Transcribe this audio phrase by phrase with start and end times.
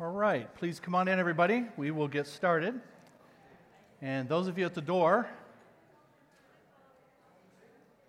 [0.00, 1.66] All right, please come on in, everybody.
[1.76, 2.80] We will get started.
[4.00, 5.28] And those of you at the door,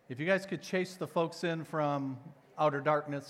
[0.08, 2.18] if you guys could chase the folks in from
[2.58, 3.30] outer darkness,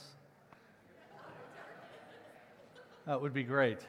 [3.08, 3.79] that would be great.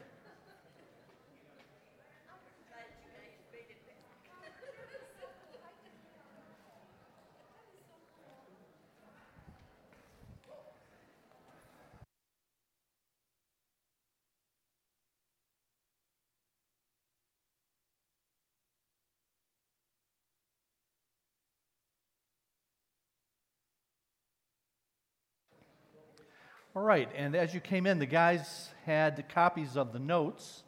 [26.75, 30.63] All right, and as you came in, the guys had copies of the notes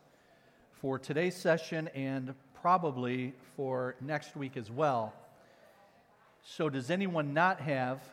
[0.80, 5.16] for today's session and probably for next week as well.
[6.44, 8.04] So, does anyone not have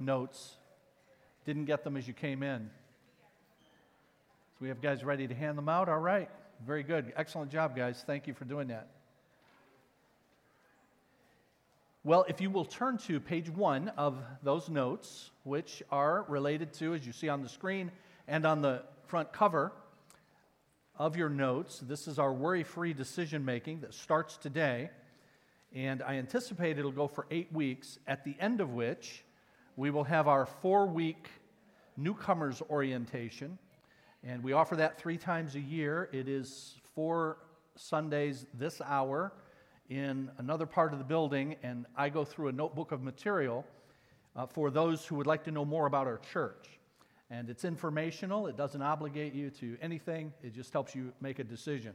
[0.00, 0.56] notes?
[1.46, 2.68] Didn't get them as you came in?
[4.54, 5.88] So, we have guys ready to hand them out?
[5.88, 6.28] All right,
[6.66, 7.12] very good.
[7.14, 8.02] Excellent job, guys.
[8.04, 8.88] Thank you for doing that.
[12.04, 16.94] Well, if you will turn to page one of those notes, which are related to,
[16.94, 17.92] as you see on the screen
[18.26, 19.70] and on the front cover
[20.98, 24.90] of your notes, this is our worry free decision making that starts today.
[25.72, 29.22] And I anticipate it'll go for eight weeks, at the end of which
[29.76, 31.28] we will have our four week
[31.96, 33.58] newcomers orientation.
[34.24, 36.08] And we offer that three times a year.
[36.12, 37.36] It is four
[37.76, 39.32] Sundays this hour
[39.88, 43.64] in another part of the building, and I go through a notebook of material
[44.34, 46.78] uh, for those who would like to know more about our church.
[47.30, 51.44] And it's informational, it doesn't obligate you to anything, it just helps you make a
[51.44, 51.94] decision.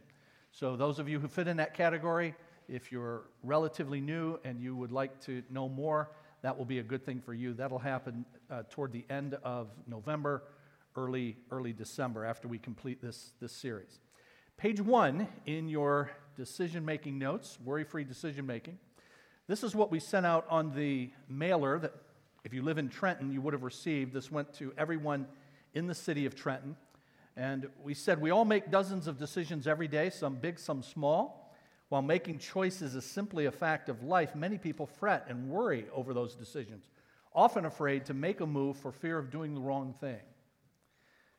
[0.52, 2.33] So, those of you who fit in that category,
[2.67, 6.09] if you're relatively new and you would like to know more,
[6.41, 7.53] that will be a good thing for you.
[7.53, 10.44] That'll happen uh, toward the end of November,
[10.95, 13.99] early, early December, after we complete this, this series.
[14.57, 18.78] Page one in your decision making notes, worry free decision making.
[19.47, 21.94] This is what we sent out on the mailer that,
[22.44, 24.13] if you live in Trenton, you would have received.
[24.13, 25.28] This went to everyone
[25.73, 26.78] in the city of Trenton.
[27.35, 31.53] And we said we all make dozens of decisions every day, some big, some small.
[31.89, 36.13] While making choices is simply a fact of life, many people fret and worry over
[36.13, 36.83] those decisions,
[37.33, 40.19] often afraid to make a move for fear of doing the wrong thing.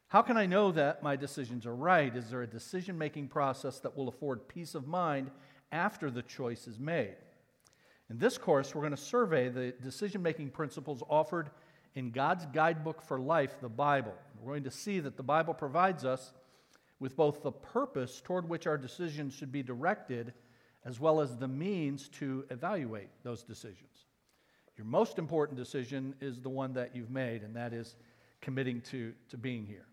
[0.09, 2.15] How can I know that my decisions are right?
[2.17, 5.31] Is there a decision making process that will afford peace of mind
[5.71, 7.17] after the choice is made?
[8.09, 11.51] In this course, we're going to survey the decision making principles offered
[11.95, 14.15] in God's guidebook for life, the Bible.
[14.41, 16.33] We're going to see that the Bible provides us
[17.01, 20.33] with both the purpose toward which our decisions should be directed,
[20.87, 24.07] as well as the means to evaluate those decisions.
[24.79, 27.97] Your most important decision is the one that you've made, and that is
[28.41, 29.85] committing to, to being here.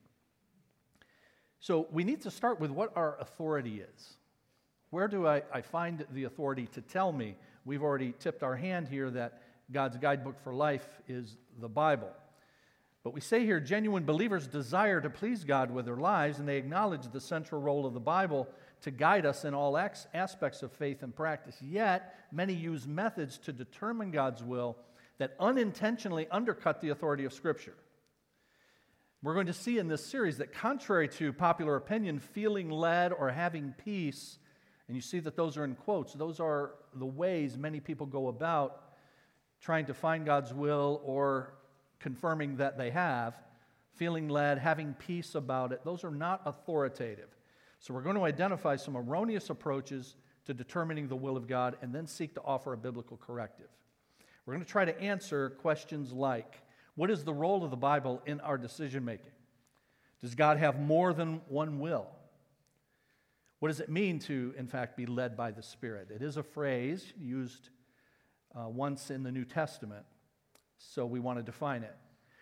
[1.66, 4.18] So we need to start with what our authority is.
[4.92, 7.38] Where do I, I find the authority to tell me?
[7.66, 12.12] We've already tipped our hand here that God's guidebook for life is the Bible.
[13.04, 16.58] But we say here genuine believers desire to please God with their lives, and they
[16.58, 18.48] acknowledge the central role of the Bible
[18.82, 21.60] to guide us in all aspects of faith and practice.
[21.64, 24.78] Yet, many use methods to determine God's will
[25.18, 27.74] that unintentionally undercut the authority of Scripture.
[29.26, 33.32] We're going to see in this series that, contrary to popular opinion, feeling led or
[33.32, 34.38] having peace,
[34.88, 38.28] and you see that those are in quotes, those are the ways many people go
[38.28, 38.84] about
[39.60, 41.56] trying to find God's will or
[42.00, 43.34] confirming that they have.
[43.96, 47.36] Feeling led, having peace about it, those are not authoritative.
[47.80, 51.92] So we're going to identify some erroneous approaches to determining the will of God and
[51.92, 53.70] then seek to offer a biblical corrective.
[54.46, 56.62] We're going to try to answer questions like
[56.96, 59.32] what is the role of the Bible in our decision making?
[60.22, 62.08] Does God have more than one will?
[63.60, 66.10] What does it mean to, in fact, be led by the Spirit?
[66.14, 67.70] It is a phrase used
[68.56, 70.06] uh, once in the New Testament,
[70.78, 71.96] so we want to define it.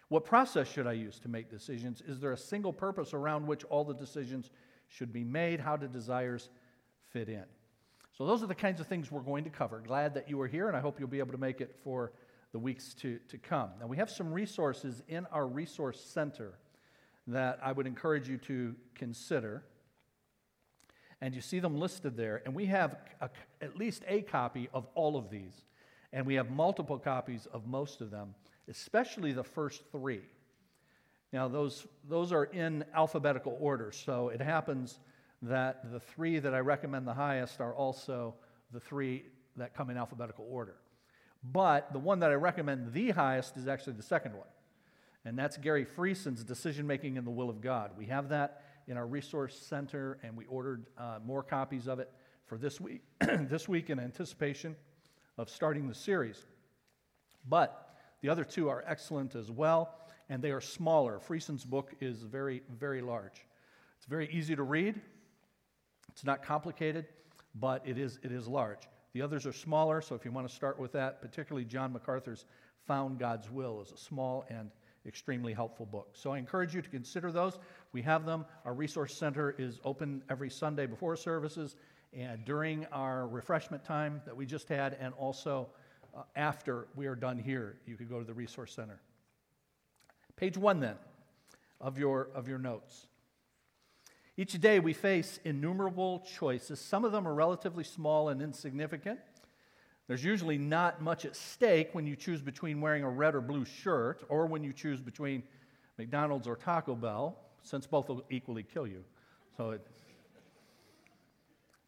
[0.10, 2.02] What process should I use to make decisions?
[2.06, 4.52] Is there a single purpose around which all the decisions
[4.88, 5.60] should be made?
[5.60, 6.50] How do desires
[7.12, 7.46] fit in?
[8.16, 9.80] So, those are the kinds of things we're going to cover.
[9.80, 12.12] Glad that you are here, and I hope you'll be able to make it for
[12.54, 13.72] the weeks to, to come.
[13.82, 16.54] Now, we have some resources in our resource center
[17.28, 19.64] that I would encourage you to consider.
[21.20, 22.42] And you see them listed there.
[22.46, 23.30] And we have a,
[23.60, 25.66] at least a copy of all of these.
[26.12, 28.36] And we have multiple copies of most of them,
[28.70, 30.22] especially the first three.
[31.32, 33.92] Now, those, those are in alphabetical order.
[33.92, 35.00] So it happens
[35.42, 38.36] that the three that I recommend the highest are also
[38.72, 39.26] the three
[39.56, 40.76] that come in alphabetical order.
[41.44, 44.48] But the one that I recommend the highest is actually the second one.
[45.26, 47.92] And that's Gary Friesen's Decision Making in the Will of God.
[47.98, 52.12] We have that in our resource center, and we ordered uh, more copies of it
[52.46, 54.76] for this week, this week in anticipation
[55.38, 56.46] of starting the series.
[57.48, 59.96] But the other two are excellent as well,
[60.30, 61.20] and they are smaller.
[61.20, 63.46] Friesen's book is very, very large.
[63.98, 65.00] It's very easy to read.
[66.10, 67.06] It's not complicated,
[67.56, 68.88] but it is, it is large.
[69.14, 72.46] The others are smaller, so if you want to start with that, particularly John MacArthur's
[72.88, 74.70] Found God's Will is a small and
[75.06, 76.10] extremely helpful book.
[76.14, 77.60] So I encourage you to consider those.
[77.92, 78.46] We have them.
[78.66, 81.76] Our resource center is open every Sunday before services
[82.12, 85.70] and during our refreshment time that we just had, and also
[86.16, 87.78] uh, after we are done here.
[87.86, 89.00] You could go to the resource center.
[90.36, 90.96] Page one, then,
[91.80, 93.08] of your, of your notes.
[94.36, 96.80] Each day we face innumerable choices.
[96.80, 99.20] Some of them are relatively small and insignificant.
[100.08, 103.64] There's usually not much at stake when you choose between wearing a red or blue
[103.64, 105.44] shirt or when you choose between
[105.98, 109.04] McDonald's or Taco Bell, since both will equally kill you.
[109.56, 109.88] So it,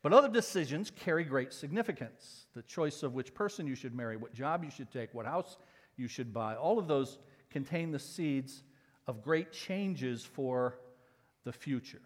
[0.04, 2.46] but other decisions carry great significance.
[2.54, 5.58] The choice of which person you should marry, what job you should take, what house
[5.98, 7.18] you should buy, all of those
[7.50, 8.62] contain the seeds
[9.08, 10.78] of great changes for
[11.44, 12.02] the future.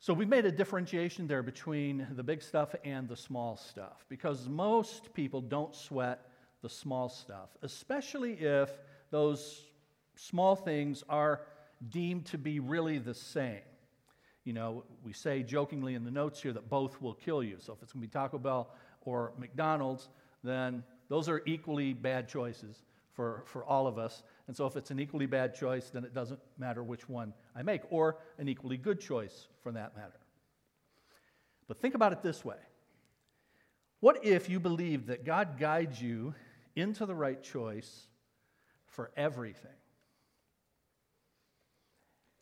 [0.00, 4.48] So we've made a differentiation there between the big stuff and the small stuff because
[4.48, 6.30] most people don't sweat
[6.62, 8.70] the small stuff, especially if
[9.10, 9.64] those
[10.14, 11.40] small things are
[11.90, 13.60] deemed to be really the same.
[14.44, 17.56] You know, we say jokingly in the notes here that both will kill you.
[17.58, 18.70] So if it's going to be Taco Bell
[19.02, 20.08] or McDonald's,
[20.44, 24.22] then those are equally bad choices for, for all of us.
[24.48, 27.62] And so if it's an equally bad choice, then it doesn't matter which one I
[27.62, 30.18] make, or an equally good choice for that matter.
[31.68, 32.56] But think about it this way
[34.00, 36.34] What if you believe that God guides you
[36.74, 38.08] into the right choice
[38.86, 39.70] for everything?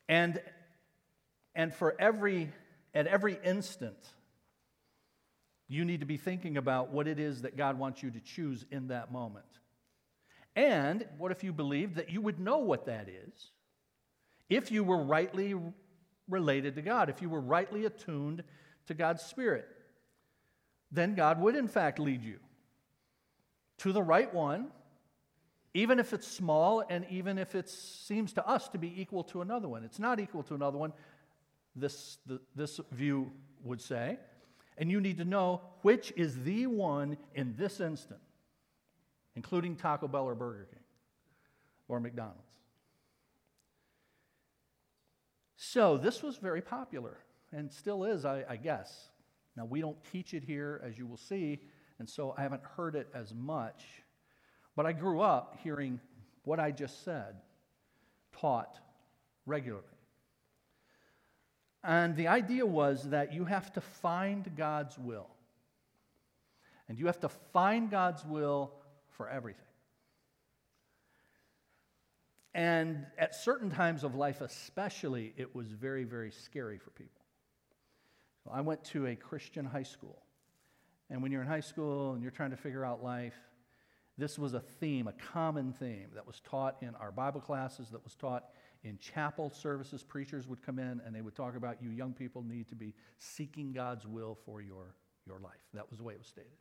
[0.08, 0.41] And
[1.56, 2.53] and for every,
[2.94, 3.97] at every instant,
[5.69, 8.64] you need to be thinking about what it is that God wants you to choose
[8.70, 9.47] in that moment.
[10.56, 13.50] And what if you believed that you would know what that is
[14.49, 15.55] if you were rightly
[16.29, 18.43] related to God, if you were rightly attuned
[18.87, 19.69] to God's Spirit?
[20.91, 22.38] Then God would, in fact, lead you
[23.79, 24.69] to the right one,
[25.75, 29.43] even if it's small and even if it seems to us to be equal to
[29.43, 29.85] another one.
[29.85, 30.94] It's not equal to another one
[31.75, 33.31] this, the, this view
[33.62, 34.19] would say.
[34.79, 38.20] And you need to know which is the one in this instant,
[39.36, 40.82] including Taco Bell or Burger King
[41.88, 42.40] or McDonald's.
[45.56, 47.18] So this was very popular
[47.52, 49.08] and still is, I, I, guess.
[49.56, 51.60] Now, we don't teach it here, as you will see,
[51.98, 53.84] and so I haven't heard it as much.
[54.74, 56.00] But I grew up hearing
[56.44, 57.36] what I just said
[58.38, 58.78] taught
[59.46, 59.84] regularly.
[61.84, 65.28] And the idea was that you have to find God's will.
[66.88, 68.72] And you have to find God's will
[69.16, 69.62] for everything.
[72.54, 77.22] And at certain times of life, especially, it was very, very scary for people.
[78.44, 80.22] So I went to a Christian high school.
[81.10, 83.36] And when you're in high school and you're trying to figure out life,
[84.18, 88.02] this was a theme, a common theme that was taught in our Bible classes, that
[88.02, 88.44] was taught
[88.82, 92.43] in chapel services, preachers would come in and they would talk about you young people
[92.43, 94.94] need to be seeking God's will for your,
[95.26, 95.60] your life.
[95.74, 96.52] That was the way it was stated.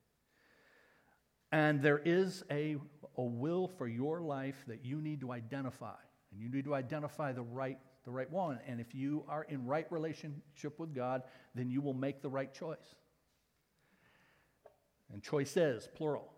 [1.51, 2.77] And there is a,
[3.17, 5.95] a will for your life that you need to identify.
[6.31, 8.59] And you need to identify the right, the right one.
[8.67, 11.23] And if you are in right relationship with God,
[11.53, 12.95] then you will make the right choice.
[15.13, 16.33] And choices, plural.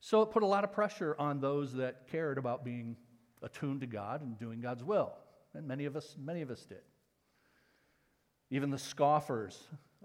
[0.00, 2.96] So it put a lot of pressure on those that cared about being
[3.42, 5.12] attuned to God and doing God's will.
[5.54, 6.82] And many of us, many of us did.
[8.50, 9.64] Even the scoffers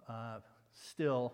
[0.10, 0.40] uh,
[0.72, 1.34] still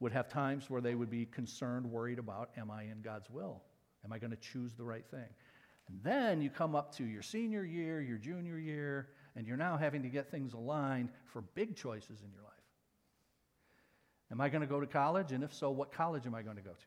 [0.00, 3.62] would have times where they would be concerned, worried about, am I in God's will?
[4.04, 5.28] Am I going to choose the right thing?
[5.88, 9.76] And then you come up to your senior year, your junior year, and you're now
[9.76, 12.50] having to get things aligned for big choices in your life.
[14.32, 15.32] Am I going to go to college?
[15.32, 16.86] And if so, what college am I going to go to?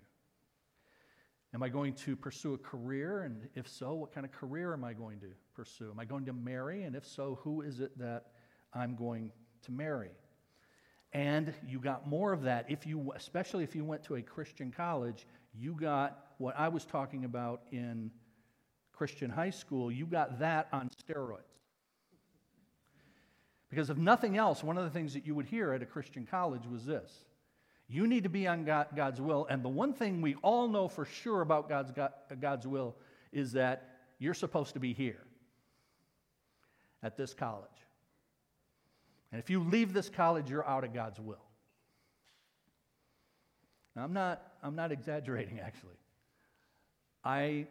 [1.54, 3.24] Am I going to pursue a career?
[3.24, 5.92] And if so, what kind of career am I going to pursue?
[5.92, 6.84] Am I going to marry?
[6.84, 8.28] And if so, who is it that
[8.74, 9.32] I'm going
[9.64, 10.10] to marry?
[11.14, 14.72] And you got more of that if you, especially if you went to a Christian
[14.72, 18.12] college, you got what I was talking about in
[18.92, 21.40] Christian high school, you got that on steroids.
[23.70, 26.28] Because if nothing else, one of the things that you would hear at a Christian
[26.30, 27.26] college was this
[27.88, 29.46] you need to be on God's will.
[29.50, 31.92] And the one thing we all know for sure about God's,
[32.40, 32.96] God's will
[33.32, 33.90] is that
[34.20, 35.20] you're supposed to be here.
[37.04, 37.70] at this college.
[39.34, 41.42] And if you leave this college, you're out of God's will.
[43.96, 45.98] Now, I'm not, I'm not exaggerating, actually.
[47.26, 47.66] I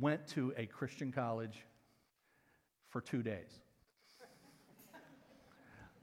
[0.00, 1.64] went to a Christian college
[2.90, 3.48] for two days.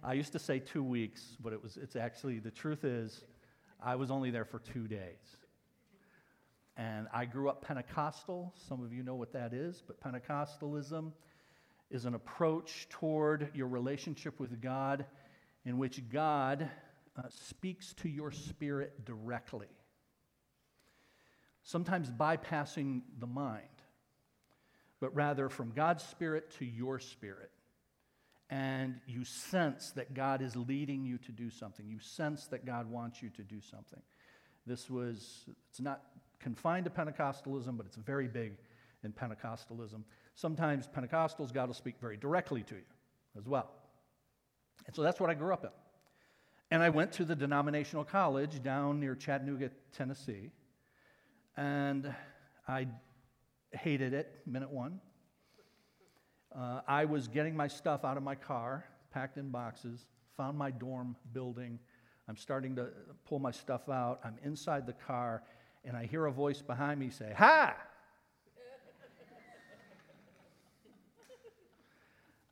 [0.03, 3.25] I used to say two weeks, but it was, it's actually, the truth is,
[3.83, 5.38] I was only there for two days.
[6.77, 8.55] And I grew up Pentecostal.
[8.67, 11.12] Some of you know what that is, but Pentecostalism
[11.89, 15.06] is an approach toward your relationship with God
[15.65, 16.70] in which God
[17.18, 19.68] uh, speaks to your spirit directly,
[21.63, 23.63] sometimes bypassing the mind,
[25.00, 27.51] but rather from God's spirit to your spirit.
[28.50, 31.88] And you sense that God is leading you to do something.
[31.88, 34.01] You sense that God wants you to do something.
[34.68, 36.01] This was, it's not
[36.39, 38.58] confined to Pentecostalism, but it's very big
[39.04, 40.04] in Pentecostalism.
[40.36, 42.82] Sometimes Pentecostals, God will speak very directly to you
[43.38, 43.72] as well.
[44.86, 45.70] And so that's what I grew up in.
[46.72, 50.51] And I went to the denominational college down near Chattanooga, Tennessee.
[51.56, 52.13] And
[52.68, 52.88] I
[53.72, 55.00] hated it, minute one.
[56.54, 60.72] Uh, I was getting my stuff out of my car, packed in boxes, found my
[60.72, 61.80] dorm building.
[62.27, 62.89] I'm starting to
[63.25, 64.20] pull my stuff out.
[64.24, 65.44] I'm inside the car,
[65.84, 67.74] and I hear a voice behind me say, Hi!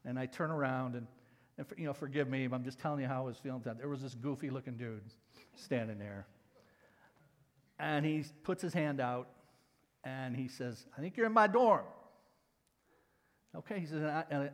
[0.06, 1.08] And I turn around and
[1.58, 3.62] and you know, forgive me, I'm just telling you how I was feeling.
[3.64, 5.04] There was this goofy looking dude
[5.56, 6.26] standing there.
[7.80, 9.28] And he puts his hand out
[10.04, 11.86] and he says, I think you're in my dorm.
[13.56, 14.48] Okay, he says, uh,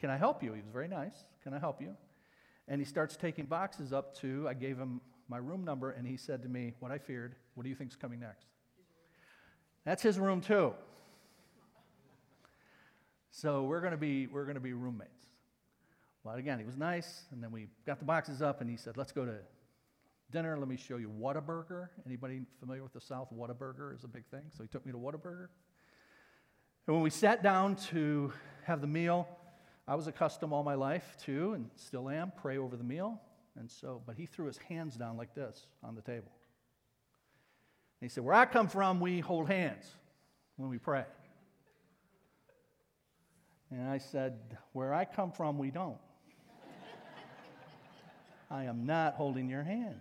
[0.00, 0.52] Can I help you?
[0.52, 1.24] He was very nice.
[1.42, 1.96] Can I help you?
[2.66, 6.16] And he starts taking boxes up to, I gave him my room number, and he
[6.16, 8.46] said to me, What I feared, what do you think's coming next?
[9.84, 10.74] That's his room, too.
[13.36, 15.26] So we're going to be, we're going to be roommates.
[16.22, 18.96] Well, again, he was nice, and then we got the boxes up, and he said,
[18.96, 19.34] "Let's go to
[20.30, 20.56] dinner.
[20.56, 21.88] Let me show you Whataburger.
[22.06, 23.28] Anybody familiar with the South?
[23.34, 24.42] Whataburger is a big thing.
[24.56, 25.48] So he took me to Whataburger.
[26.86, 29.26] And when we sat down to have the meal,
[29.88, 33.20] I was accustomed all my life to, and still am, pray over the meal.
[33.58, 36.30] And so, but he threw his hands down like this on the table.
[38.00, 39.90] And he said, Where I come from, we hold hands
[40.54, 41.04] when we pray.
[43.70, 44.38] And I said,
[44.72, 45.98] Where I come from, we don't.
[48.50, 49.96] I am not holding your hand.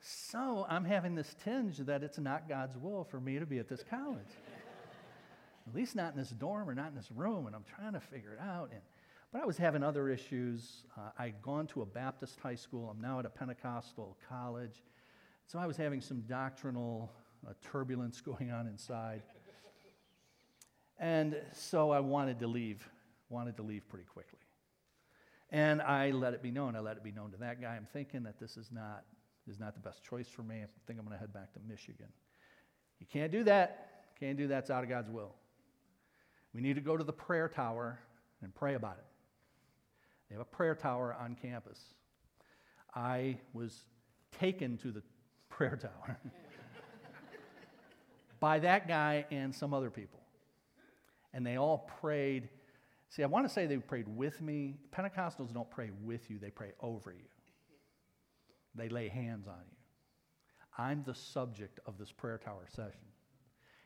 [0.00, 3.68] so I'm having this tinge that it's not God's will for me to be at
[3.68, 4.32] this college.
[5.66, 8.00] At least not in this dorm or not in this room, and I'm trying to
[8.00, 8.70] figure it out.
[8.72, 8.80] And,
[9.32, 10.84] but I was having other issues.
[10.96, 12.90] Uh, I'd gone to a Baptist high school.
[12.90, 14.82] I'm now at a Pentecostal college.
[15.46, 17.12] So I was having some doctrinal
[17.48, 19.22] uh, turbulence going on inside.
[20.98, 22.88] And so I wanted to leave
[23.28, 24.38] wanted to leave pretty quickly.
[25.50, 26.76] And I let it be known.
[26.76, 27.74] I let it be known to that guy.
[27.74, 29.04] I'm thinking that this is not,
[29.48, 30.56] is not the best choice for me.
[30.56, 32.08] I think I'm going to head back to Michigan.
[33.00, 34.04] You can't do that.
[34.18, 34.60] Can't do that.
[34.60, 35.34] It's out of God's will.
[36.54, 37.98] We need to go to the prayer tower
[38.42, 39.04] and pray about it.
[40.28, 41.80] They have a prayer tower on campus.
[42.94, 43.86] I was
[44.38, 45.02] taken to the
[45.48, 46.18] prayer tower
[48.44, 50.20] by that guy and some other people.
[51.32, 52.50] And they all prayed
[53.08, 54.74] See, I want to say they prayed with me.
[54.90, 57.28] Pentecostals don't pray with you, they pray over you.
[58.74, 59.76] They lay hands on you.
[60.76, 63.06] I'm the subject of this prayer tower session.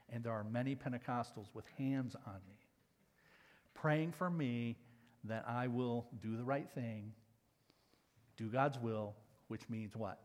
[0.09, 2.57] And there are many Pentecostals with hands on me,
[3.75, 4.79] praying for me
[5.25, 7.13] that I will do the right thing,
[8.39, 9.15] do God's will,
[9.49, 10.19] which means what?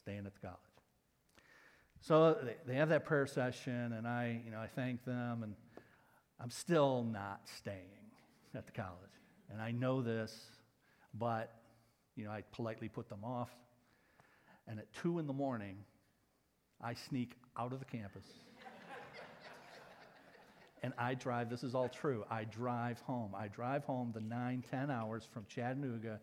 [0.00, 0.67] Staying at the college.
[2.00, 2.36] So
[2.66, 5.54] they, have that prayer session, and I, you know, I thank them, and
[6.40, 7.76] I'm still not staying
[8.54, 8.94] at the college.
[9.50, 10.34] And I know this,
[11.14, 11.52] but,
[12.14, 13.50] you know, I politely put them off.
[14.66, 15.76] And at 2 in the morning,
[16.80, 18.24] I sneak out of the campus.
[20.82, 23.34] and I drive, this is all true, I drive home.
[23.36, 26.20] I drive home the nine, ten hours from Chattanooga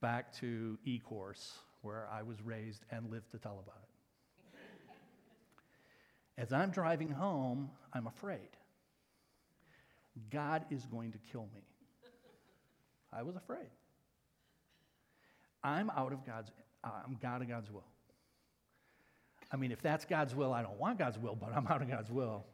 [0.00, 3.87] back to Ecorse, where I was raised and lived to tell about it.
[6.38, 8.48] As I'm driving home, I'm afraid.
[10.30, 11.62] God is going to kill me.
[13.12, 13.68] I was afraid.
[15.64, 16.52] I'm out of God's,
[16.84, 17.84] uh, I'm out of God's will.
[19.50, 21.90] I mean, if that's God's will, I don't want God's will, but I'm out of
[21.90, 22.44] God's will.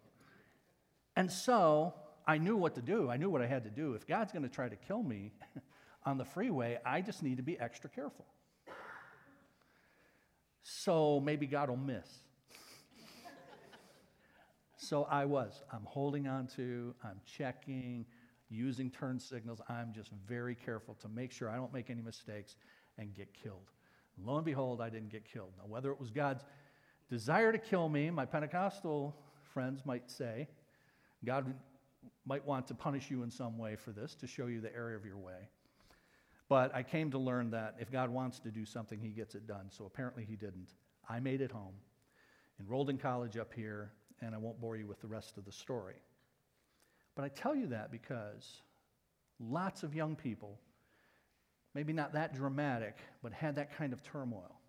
[1.14, 1.92] And so
[2.26, 3.10] I knew what to do.
[3.10, 3.92] I knew what I had to do.
[3.92, 5.32] If God's going to try to kill me
[6.06, 8.24] on the freeway, I just need to be extra careful.
[10.62, 12.06] So maybe God will miss.
[14.84, 15.62] So I was.
[15.72, 18.04] I'm holding on to, I'm checking,
[18.50, 19.62] using turn signals.
[19.66, 22.56] I'm just very careful to make sure I don't make any mistakes
[22.98, 23.70] and get killed.
[24.22, 25.52] Lo and behold, I didn't get killed.
[25.56, 26.44] Now, whether it was God's
[27.08, 29.16] desire to kill me, my Pentecostal
[29.54, 30.48] friends might say,
[31.24, 31.54] God
[32.26, 34.94] might want to punish you in some way for this to show you the error
[34.94, 35.48] of your way.
[36.50, 39.46] But I came to learn that if God wants to do something, he gets it
[39.46, 39.70] done.
[39.70, 40.74] So apparently he didn't.
[41.08, 41.74] I made it home,
[42.60, 45.52] enrolled in college up here, and I won't bore you with the rest of the
[45.52, 45.96] story.
[47.14, 48.62] But I tell you that because
[49.38, 50.58] lots of young people,
[51.74, 54.60] maybe not that dramatic, but had that kind of turmoil.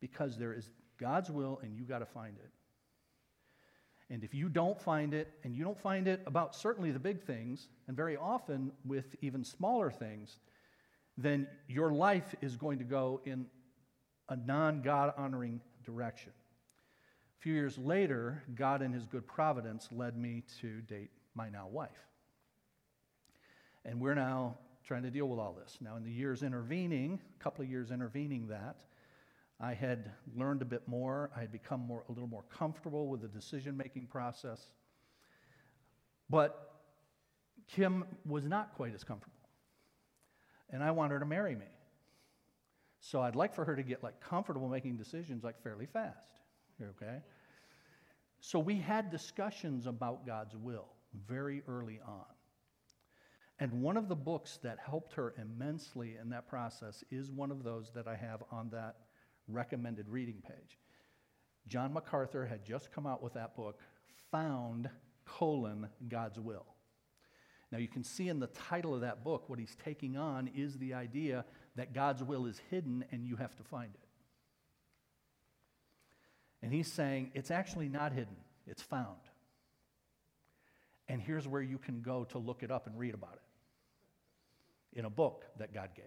[0.00, 2.50] Because there is God's will and you got to find it.
[4.10, 7.20] And if you don't find it, and you don't find it about certainly the big
[7.20, 10.38] things, and very often with even smaller things,
[11.18, 13.46] then your life is going to go in
[14.30, 16.32] a non God honoring direction.
[17.38, 21.68] A few years later, God, in His good providence, led me to date my now
[21.68, 21.90] wife.
[23.84, 25.78] And we're now trying to deal with all this.
[25.80, 28.80] Now, in the years intervening, a couple of years intervening that,
[29.60, 31.30] I had learned a bit more.
[31.36, 34.60] I had become more, a little more comfortable with the decision making process.
[36.30, 36.74] But
[37.68, 39.36] Kim was not quite as comfortable.
[40.70, 41.66] And I want her to marry me.
[43.00, 46.37] So I'd like for her to get like comfortable making decisions like fairly fast.
[46.82, 47.18] Okay?
[48.40, 50.88] So we had discussions about God's will
[51.26, 52.24] very early on.
[53.60, 57.64] And one of the books that helped her immensely in that process is one of
[57.64, 58.96] those that I have on that
[59.48, 60.78] recommended reading page.
[61.66, 63.80] John MacArthur had just come out with that book,
[64.30, 64.88] Found,
[65.24, 66.66] colon, God's Will.
[67.72, 70.78] Now you can see in the title of that book, what he's taking on is
[70.78, 71.44] the idea
[71.76, 74.08] that God's will is hidden and you have to find it.
[76.62, 78.36] And he's saying it's actually not hidden,
[78.66, 79.18] it's found.
[81.08, 85.04] And here's where you can go to look it up and read about it in
[85.04, 86.04] a book that God gave.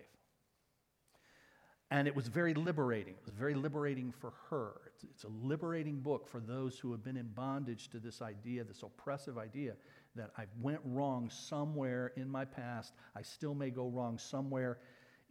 [1.90, 3.16] And it was very liberating.
[3.16, 4.80] It was very liberating for her.
[4.88, 8.64] It's, it's, a liberating book for those who have been in bondage to this idea,
[8.64, 9.74] this oppressive idea
[10.16, 12.94] that I went wrong somewhere in my past.
[13.14, 14.78] I still may go wrong somewhere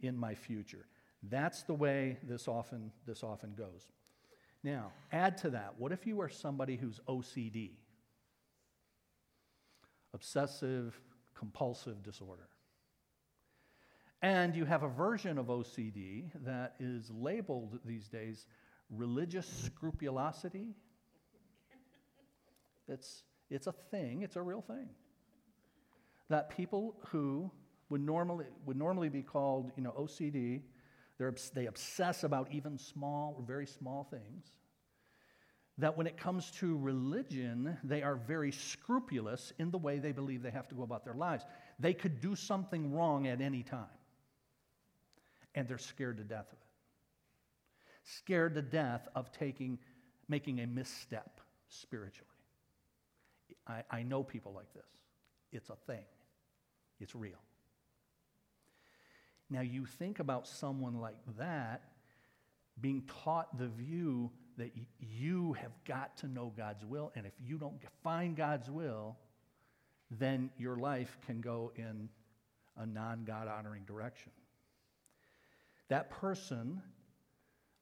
[0.01, 0.85] in my future.
[1.23, 3.87] That's the way this often, this often goes.
[4.63, 7.71] Now, add to that, what if you are somebody who's OCD?
[10.13, 10.99] Obsessive
[11.35, 12.47] compulsive disorder.
[14.21, 18.45] And you have a version of OCD that is labeled these days
[18.91, 20.75] religious scrupulosity.
[22.87, 24.89] It's, it's a thing, it's a real thing.
[26.29, 27.49] That people who
[27.89, 30.61] would normally, would normally be called you know, OCD,
[31.53, 34.45] they obsess about even small, or very small things.
[35.77, 40.43] That when it comes to religion, they are very scrupulous in the way they believe
[40.43, 41.43] they have to go about their lives.
[41.79, 43.87] They could do something wrong at any time
[45.55, 46.67] and they're scared to death of it.
[48.03, 49.77] Scared to death of taking,
[50.27, 52.27] making a misstep spiritually.
[53.67, 54.85] I, I know people like this.
[55.51, 56.05] It's a thing,
[56.99, 57.39] it's real.
[59.51, 61.83] Now, you think about someone like that
[62.79, 67.57] being taught the view that you have got to know God's will, and if you
[67.57, 69.17] don't find God's will,
[70.09, 72.09] then your life can go in
[72.77, 74.31] a non God honoring direction
[75.91, 76.81] that person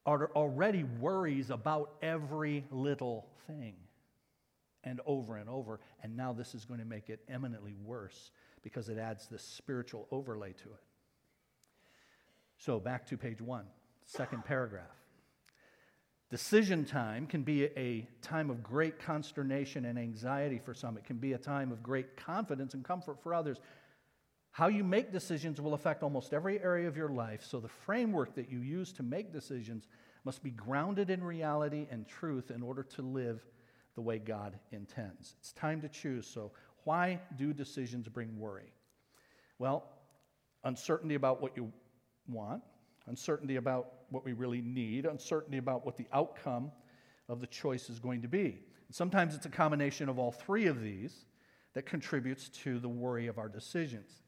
[0.04, 3.76] already worries about every little thing
[4.82, 5.78] and over and over.
[6.02, 10.08] And now this is going to make it eminently worse because it adds this spiritual
[10.10, 10.82] overlay to it.
[12.60, 13.64] So back to page one,
[14.04, 14.84] second paragraph.
[16.28, 20.98] Decision time can be a time of great consternation and anxiety for some.
[20.98, 23.60] It can be a time of great confidence and comfort for others.
[24.50, 28.34] How you make decisions will affect almost every area of your life, so the framework
[28.34, 29.88] that you use to make decisions
[30.24, 33.42] must be grounded in reality and truth in order to live
[33.94, 35.34] the way God intends.
[35.40, 36.26] It's time to choose.
[36.26, 36.52] So,
[36.84, 38.72] why do decisions bring worry?
[39.58, 39.84] Well,
[40.64, 41.72] uncertainty about what you
[42.32, 42.62] want,
[43.06, 46.70] uncertainty about what we really need, uncertainty about what the outcome
[47.28, 48.60] of the choice is going to be.
[48.88, 51.24] And sometimes it's a combination of all three of these
[51.74, 54.22] that contributes to the worry of our decisions.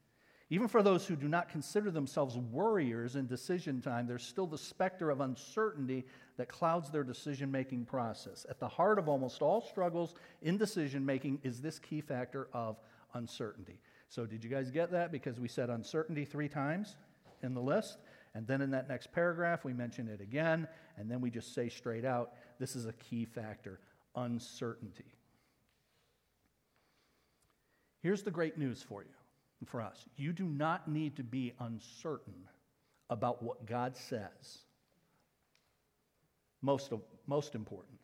[0.50, 4.58] Even for those who do not consider themselves worriers in decision time, there's still the
[4.58, 6.04] specter of uncertainty
[6.36, 8.44] that clouds their decision making process.
[8.50, 12.78] At the heart of almost all struggles in decision making is this key factor of
[13.14, 13.80] uncertainty.
[14.10, 15.10] So, did you guys get that?
[15.10, 16.96] Because we said uncertainty three times
[17.42, 17.98] in the list.
[18.34, 20.66] And then in that next paragraph, we mention it again.
[20.96, 23.80] And then we just say straight out this is a key factor
[24.14, 25.16] uncertainty.
[28.02, 29.14] Here's the great news for you
[29.60, 32.48] and for us you do not need to be uncertain
[33.10, 34.58] about what God says.
[36.62, 36.92] Most,
[37.26, 37.98] most important.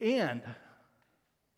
[0.00, 0.42] And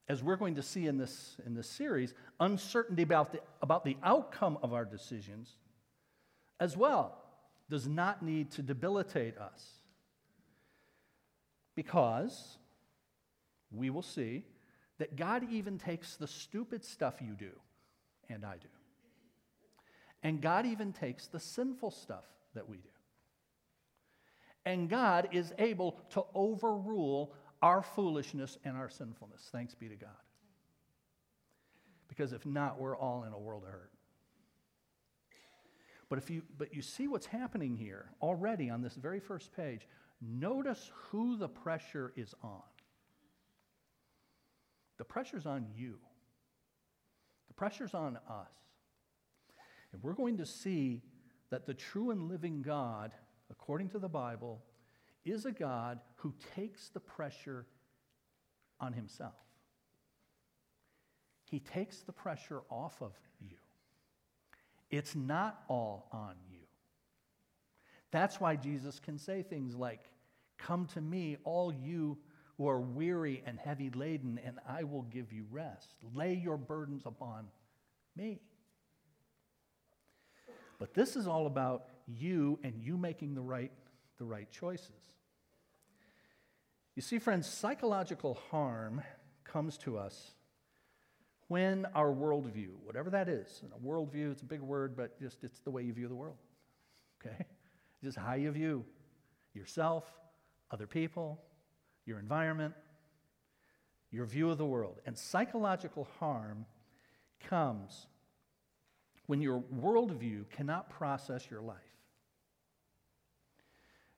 [0.09, 3.97] as we're going to see in this, in this series, uncertainty about the, about the
[4.03, 5.57] outcome of our decisions
[6.61, 7.17] as well
[7.71, 9.67] does not need to debilitate us.
[11.75, 12.59] Because
[13.73, 14.45] we will see
[14.99, 17.51] that God even takes the stupid stuff you do,
[18.29, 18.69] and I do.
[20.23, 22.89] And God even takes the sinful stuff that we do.
[24.65, 27.35] And God is able to overrule
[27.65, 29.49] our foolishness and our sinfulness.
[29.51, 30.11] Thanks be to God.
[32.09, 33.91] Because if not, we're all in a world of hurt.
[36.11, 39.89] But if you but you see what's happening here already on this very first page,
[40.21, 42.61] notice who the pressure is on.
[44.99, 45.99] The pressure's on you.
[47.49, 48.53] The pressure's on us.
[49.93, 51.01] And we're going to see
[51.51, 53.13] that the true and living God,
[53.51, 54.63] according to the Bible,
[55.25, 57.67] is a God who takes the pressure
[58.81, 59.35] on himself.
[61.51, 63.59] He takes the pressure off of you.
[64.91, 66.61] It's not all on you.
[68.11, 70.01] That's why Jesus can say things like,
[70.57, 72.17] Come to me, all you
[72.57, 75.97] who are weary and heavy laden, and I will give you rest.
[76.15, 77.49] Lay your burdens upon
[78.17, 78.41] me.
[80.79, 83.73] But this is all about you and you making the right,
[84.17, 85.15] the right choices.
[86.95, 89.03] You see, friends, psychological harm
[89.45, 90.35] comes to us
[91.49, 95.43] when our worldview, whatever that is, and a worldview, it's a big word, but just
[95.43, 96.39] it's the way you view the world.
[97.25, 97.45] Okay?
[98.03, 98.85] Just how you view
[99.55, 100.05] yourself,
[100.71, 101.41] other people,
[102.05, 102.75] your environment,
[104.11, 105.01] your view of the world.
[105.07, 106.67] And psychological harm
[107.49, 108.09] comes
[109.27, 111.94] when your worldview cannot process your life.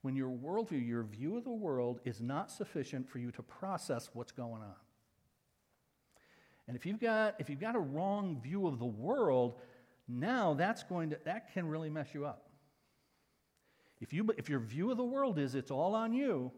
[0.06, 4.08] When your worldview, your view of the world, is not sufficient for you to process
[4.12, 4.76] what's going on.
[6.68, 9.56] And if you've got, if you've got a wrong view of the world,
[10.06, 12.48] now that's going to, that can really mess you up.
[14.00, 16.52] If, you, if your view of the world is it's all on you,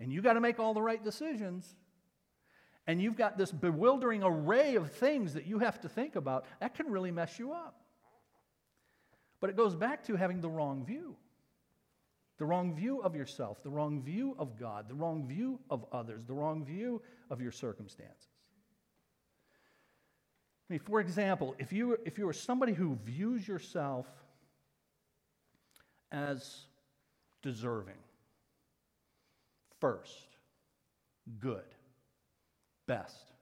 [0.00, 1.76] and you've got to make all the right decisions,
[2.86, 6.74] and you've got this bewildering array of things that you have to think about, that
[6.74, 7.82] can really mess you up.
[9.38, 11.14] But it goes back to having the wrong view
[12.38, 16.24] the wrong view of yourself, the wrong view of God, the wrong view of others,
[16.26, 18.28] the wrong view of your circumstances.
[20.70, 24.06] I mean, for example, if you, if you are somebody who views yourself
[26.12, 26.66] as
[27.42, 27.98] deserving,
[29.80, 30.36] first,
[31.40, 31.64] good,
[32.86, 33.32] best.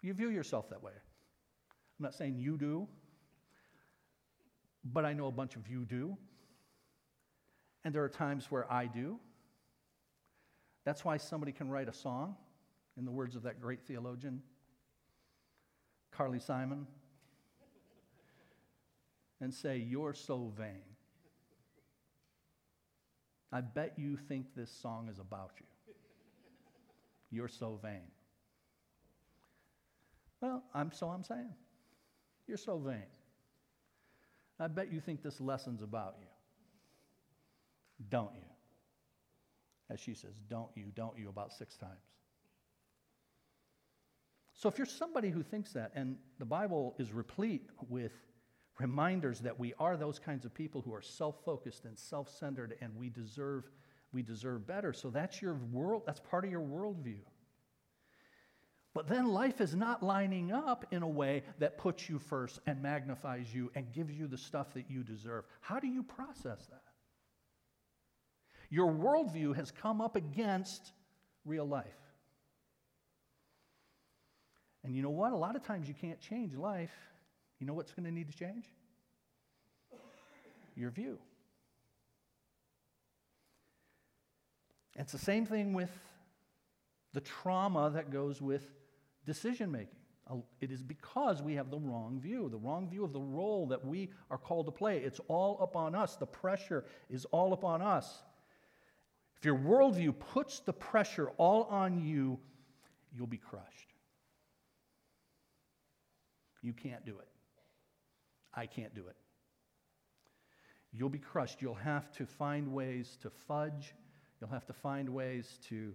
[0.00, 0.92] You view yourself that way.
[0.92, 2.86] I'm not saying you do,
[4.84, 6.16] but I know a bunch of you do.
[7.88, 9.18] And there are times where I do.
[10.84, 12.36] That's why somebody can write a song,
[12.98, 14.42] in the words of that great theologian,
[16.10, 16.86] Carly Simon,
[19.40, 20.82] and say, You're so vain.
[23.50, 25.94] I bet you think this song is about you.
[27.30, 28.10] You're so vain.
[30.42, 31.54] Well, I'm so I'm saying.
[32.46, 33.06] You're so vain.
[34.60, 36.27] I bet you think this lesson's about you.
[38.10, 38.44] Don't you?
[39.90, 41.92] As she says, don't you, don't you, about six times.
[44.52, 48.12] So if you're somebody who thinks that, and the Bible is replete with
[48.78, 53.08] reminders that we are those kinds of people who are self-focused and self-centered and we
[53.08, 53.68] deserve
[54.12, 57.18] we deserve better so that's your world that's part of your worldview
[58.94, 62.80] but then life is not lining up in a way that puts you first and
[62.80, 66.82] magnifies you and gives you the stuff that you deserve how do you process that
[68.70, 70.92] your worldview has come up against
[71.44, 71.86] real life
[74.84, 76.92] and you know what a lot of times you can't change life
[77.58, 78.66] you know what's going to need to change?
[80.76, 81.18] Your view.
[84.94, 85.90] It's the same thing with
[87.14, 88.66] the trauma that goes with
[89.26, 89.94] decision making.
[90.60, 93.84] It is because we have the wrong view, the wrong view of the role that
[93.84, 94.98] we are called to play.
[94.98, 96.16] It's all upon us.
[96.16, 98.22] The pressure is all upon us.
[99.38, 102.38] If your worldview puts the pressure all on you,
[103.14, 103.94] you'll be crushed.
[106.60, 107.28] You can't do it.
[108.52, 109.16] I can't do it.
[110.92, 111.62] You'll be crushed.
[111.62, 113.94] You'll have to find ways to fudge.
[114.40, 115.94] You'll have to find ways to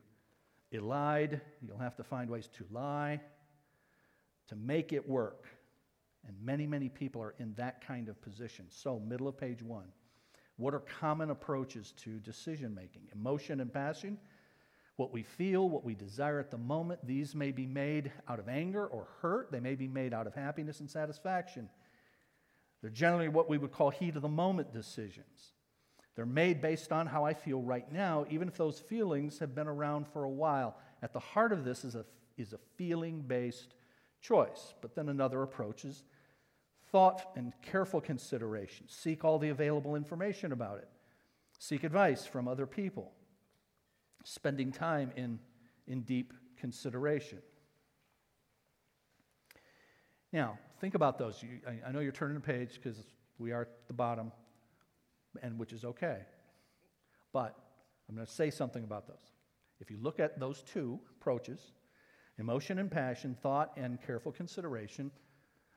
[0.73, 3.21] elide, you'll have to find ways to lie,
[4.47, 5.45] to make it work.
[6.25, 8.65] And many, many people are in that kind of position.
[8.69, 9.87] So, middle of page one.
[10.57, 13.03] What are common approaches to decision making?
[13.13, 14.17] Emotion and passion.
[14.95, 18.47] What we feel, what we desire at the moment, these may be made out of
[18.47, 19.51] anger or hurt.
[19.51, 21.69] They may be made out of happiness and satisfaction.
[22.81, 25.53] They're generally what we would call heat of the moment decisions.
[26.15, 29.67] They're made based on how I feel right now, even if those feelings have been
[29.67, 30.77] around for a while.
[31.01, 32.05] At the heart of this is a,
[32.37, 33.73] is a feeling based
[34.21, 34.75] choice.
[34.81, 36.03] But then another approach is
[36.93, 38.87] thought and careful consideration.
[38.87, 40.87] Seek all the available information about it.
[41.57, 43.11] Seek advice from other people.
[44.23, 45.39] Spending time in,
[45.87, 47.39] in deep consideration.
[50.31, 51.41] Now, think about those.
[51.41, 52.97] You, I, I, know you're turning the page because
[53.39, 54.31] we are at the bottom,
[55.41, 56.19] and which is okay.
[57.33, 57.55] But
[58.07, 59.31] I'm going to say something about those.
[59.79, 61.59] If you look at those two approaches,
[62.37, 65.11] emotion and passion, thought and careful consideration,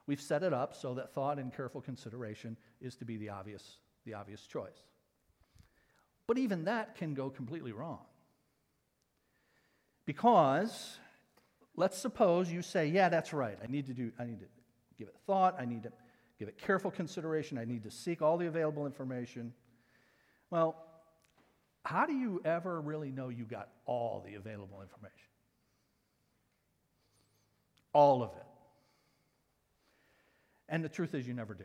[0.06, 3.78] We've set it up so that thought and careful consideration is to be the obvious,
[4.04, 4.86] the obvious choice.
[6.26, 8.00] But even that can go completely wrong.
[10.04, 10.98] Because
[11.76, 13.58] let's suppose you say, yeah, that's right.
[13.62, 14.46] I need to do, I need to
[14.98, 15.92] give it thought, I need to
[16.38, 19.52] give it careful consideration, I need to seek all the available information.
[20.50, 20.76] Well,
[21.84, 25.28] how do you ever really know you got all the available information?
[27.92, 28.45] All of it.
[30.68, 31.64] And the truth is, you never do.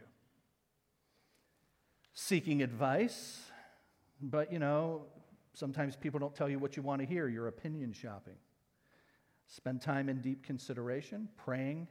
[2.14, 3.40] Seeking advice,
[4.22, 5.06] but you know,
[5.54, 7.28] sometimes people don't tell you what you want to hear.
[7.28, 8.36] You're opinion shopping.
[9.48, 11.88] Spend time in deep consideration, praying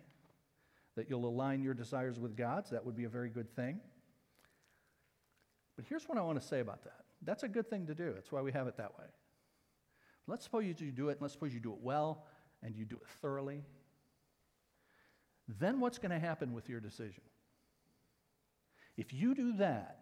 [0.96, 2.70] that you'll align your desires with God's.
[2.70, 3.80] That would be a very good thing.
[5.76, 8.12] But here's what I want to say about that that's a good thing to do.
[8.14, 9.06] That's why we have it that way.
[10.26, 12.26] Let's suppose you do it, and let's suppose you do it well,
[12.62, 13.64] and you do it thoroughly,
[15.58, 17.22] then what's going to happen with your decision?
[18.96, 19.98] If you do that,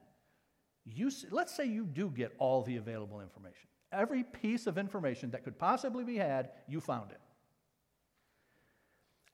[0.84, 3.68] you, let's say you do get all the available information.
[3.92, 7.20] Every piece of information that could possibly be had, you found it.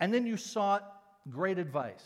[0.01, 0.85] And then you sought
[1.31, 2.05] great advice.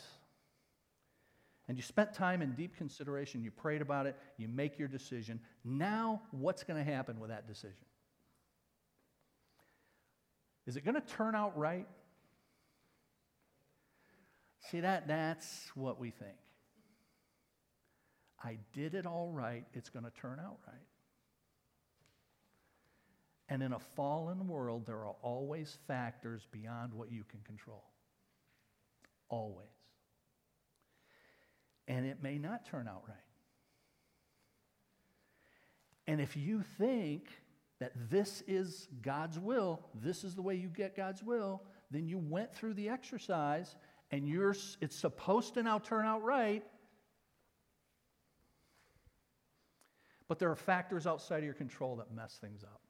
[1.67, 5.39] And you spent time in deep consideration, you prayed about it, you make your decision.
[5.63, 7.85] Now, what's going to happen with that decision?
[10.65, 11.87] Is it going to turn out right?
[14.59, 16.35] See, that, that's what we think.
[18.43, 20.75] I did it all right, it's going to turn out right.
[23.49, 27.83] And in a fallen world, there are always factors beyond what you can control.
[29.27, 29.67] Always.
[31.87, 33.17] And it may not turn out right.
[36.05, 37.27] And if you think
[37.79, 42.19] that this is God's will, this is the way you get God's will, then you
[42.19, 43.75] went through the exercise
[44.11, 46.63] and you're, it's supposed to now turn out right,
[50.27, 52.81] but there are factors outside of your control that mess things up.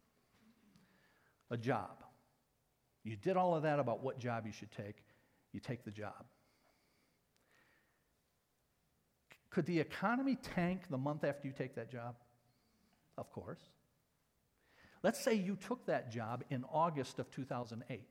[1.52, 2.04] A job.
[3.04, 5.04] You did all of that about what job you should take,
[5.52, 6.26] you take the job.
[9.50, 12.16] Could the economy tank the month after you take that job?
[13.18, 13.62] Of course.
[15.02, 18.04] Let's say you took that job in August of 2008.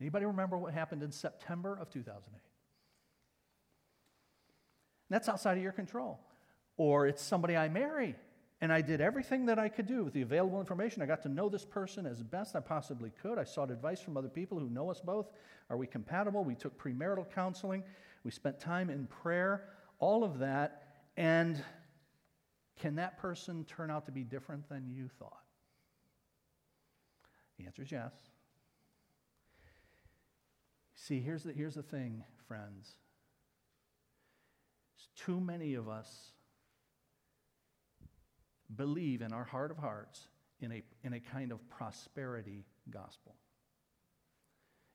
[0.00, 2.40] Anybody remember what happened in September of 2008?
[5.10, 6.20] That's outside of your control.
[6.76, 8.14] Or it's somebody I marry,
[8.60, 11.02] and I did everything that I could do with the available information.
[11.02, 13.38] I got to know this person as best I possibly could.
[13.38, 15.28] I sought advice from other people who know us both.
[15.70, 16.44] Are we compatible?
[16.44, 17.82] We took premarital counseling.
[18.22, 19.64] We spent time in prayer.
[19.98, 20.82] All of that.
[21.16, 21.62] And
[22.80, 25.42] can that person turn out to be different than you thought?
[27.58, 28.12] The answer is yes.
[31.00, 32.96] See, here's the, here's the thing, friends.
[35.16, 36.32] Too many of us
[38.74, 40.26] believe in our heart of hearts
[40.60, 43.36] in a, in a kind of prosperity gospel.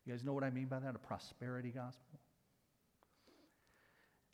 [0.05, 0.93] You guys know what I mean by that?
[0.93, 2.19] A prosperity gospel?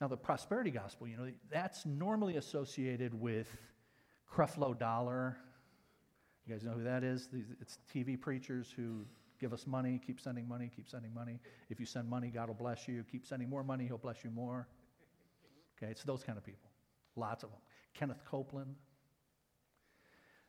[0.02, 3.56] Now, the prosperity gospel, you know, that's normally associated with
[4.32, 5.38] Creflo Dollar.
[6.48, 7.30] You guys know who that is?
[7.62, 9.06] It's TV preachers who
[9.40, 11.40] Give us money, keep sending money, keep sending money.
[11.70, 13.04] If you send money, God will bless you.
[13.10, 14.68] Keep sending more money, He'll bless you more.
[15.78, 16.70] Okay, it's those kind of people.
[17.16, 17.60] Lots of them.
[17.94, 18.76] Kenneth Copeland.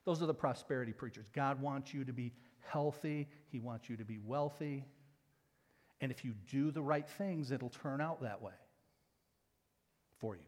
[0.04, 1.28] Those are the prosperity preachers.
[1.32, 4.84] God wants you to be healthy, He wants you to be wealthy.
[6.00, 8.54] And if you do the right things, it'll turn out that way
[10.18, 10.42] for you.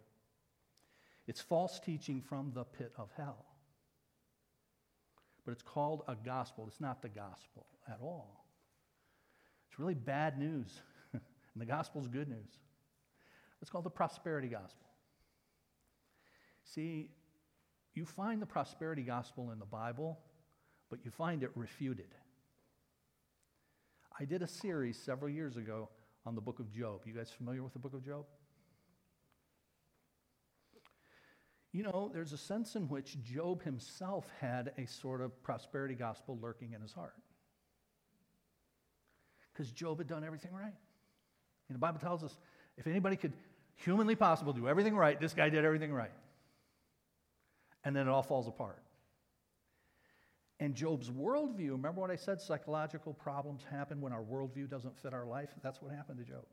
[1.26, 3.44] It's false teaching from the pit of hell.
[5.44, 6.66] But it's called a gospel.
[6.68, 8.44] It's not the gospel at all.
[9.68, 10.80] It's really bad news,
[11.12, 11.22] and
[11.56, 12.58] the gospel is good news.
[13.60, 14.88] It's called the prosperity gospel.
[16.64, 17.10] See,
[17.94, 20.18] you find the prosperity gospel in the Bible,
[20.90, 22.14] but you find it refuted.
[24.18, 25.88] I did a series several years ago
[26.26, 27.00] on the book of Job.
[27.06, 28.24] You guys familiar with the book of Job?
[31.72, 36.38] You know, there's a sense in which Job himself had a sort of prosperity gospel
[36.40, 37.14] lurking in his heart.
[39.52, 40.74] Because Job had done everything right.
[41.68, 42.38] And the Bible tells us
[42.76, 43.32] if anybody could
[43.76, 46.12] humanly possible do everything right, this guy did everything right.
[47.84, 48.82] And then it all falls apart.
[50.60, 52.40] And Job's worldview, remember what I said?
[52.40, 55.48] Psychological problems happen when our worldview doesn't fit our life.
[55.62, 56.44] That's what happened to Job.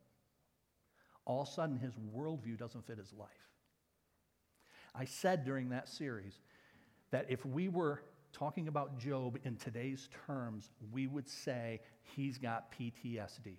[1.25, 3.29] All of a sudden, his worldview doesn't fit his life.
[4.99, 6.33] I said during that series
[7.11, 8.01] that if we were
[8.33, 11.79] talking about Job in today's terms, we would say
[12.15, 13.55] he's got PTSD.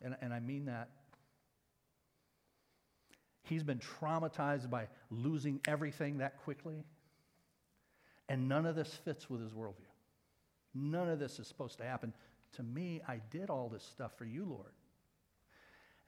[0.00, 0.88] And, and I mean that.
[3.42, 6.82] He's been traumatized by losing everything that quickly.
[8.30, 9.92] And none of this fits with his worldview.
[10.74, 12.14] None of this is supposed to happen
[12.56, 13.02] to me.
[13.06, 14.72] I did all this stuff for you, Lord.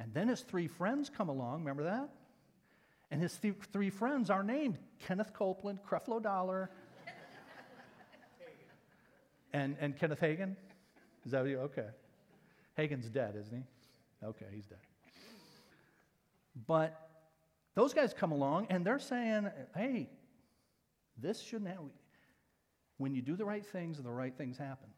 [0.00, 1.60] And then his three friends come along.
[1.60, 2.08] Remember that?
[3.10, 6.70] And his th- three friends are named Kenneth Copeland, Creflo Dollar,
[9.52, 10.56] and, and Kenneth Hagin.
[11.24, 11.58] Is that you?
[11.60, 11.86] Okay.
[12.78, 14.26] Hagin's dead, isn't he?
[14.26, 14.78] Okay, he's dead.
[16.66, 17.08] But
[17.74, 20.10] those guys come along and they're saying, hey,
[21.16, 21.90] this shouldn't happen.
[22.98, 24.88] When you do the right things, the right things happen.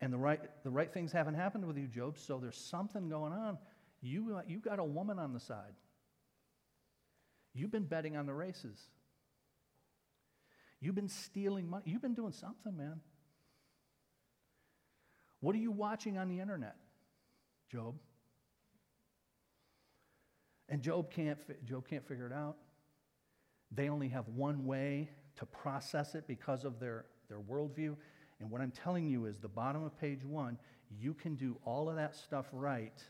[0.00, 3.32] And the right, the right things haven't happened with you, Job, so there's something going
[3.32, 3.58] on.
[4.00, 5.74] You, uh, you got a woman on the side.
[7.54, 8.78] You've been betting on the races.
[10.80, 11.84] You've been stealing money.
[11.86, 13.00] You've been doing something, man.
[15.40, 16.76] What are you watching on the internet,
[17.70, 17.96] Job?
[20.68, 22.56] And Job can't, Job can't figure it out.
[23.72, 27.96] They only have one way to process it because of their, their worldview.
[28.40, 30.58] And what I'm telling you is the bottom of page one,
[31.00, 33.02] you can do all of that stuff right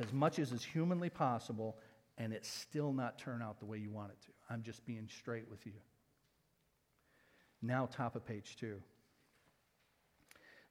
[0.00, 1.78] as much as is humanly possible,
[2.18, 4.32] and it still not turn out the way you want it to.
[4.48, 5.74] I'm just being straight with you.
[7.62, 8.80] Now, top of page two.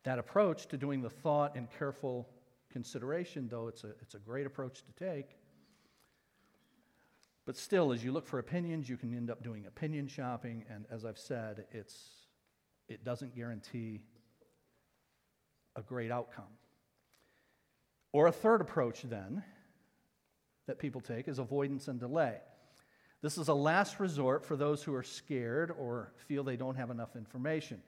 [0.04, 2.28] That approach to doing the thought and careful
[2.72, 5.38] consideration, though it's a, it's a great approach to take,
[7.50, 10.86] but still, as you look for opinions, you can end up doing opinion shopping, and
[10.92, 11.98] as I've said, it's,
[12.88, 14.02] it doesn't guarantee
[15.76, 16.59] a great outcome.
[18.12, 19.44] Or a third approach, then,
[20.68, 22.38] that people take is avoidance and delay.
[23.22, 26.90] This is a last resort for those who are scared or feel they don't have
[26.90, 27.82] enough information.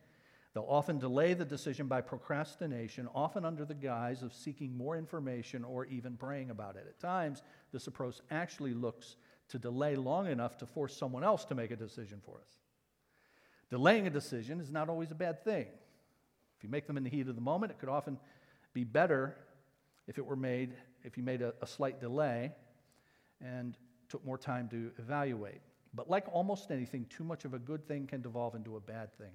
[0.54, 5.64] They'll often delay the decision by procrastination, often under the guise of seeking more information
[5.64, 6.86] or even praying about it.
[6.88, 9.16] At times, this approach actually looks
[9.50, 12.58] to delay long enough to force someone else to make a decision for us.
[13.70, 15.68] Delaying a decision is not always a bad thing.
[16.58, 18.18] If you make them in the heat of the moment, it could often
[18.74, 19.36] be better
[20.12, 20.74] if it were made,
[21.06, 22.52] if you made a, a slight delay
[23.40, 23.78] and
[24.10, 25.62] took more time to evaluate.
[25.94, 29.18] But like almost anything, too much of a good thing can devolve into a bad
[29.18, 29.32] thing.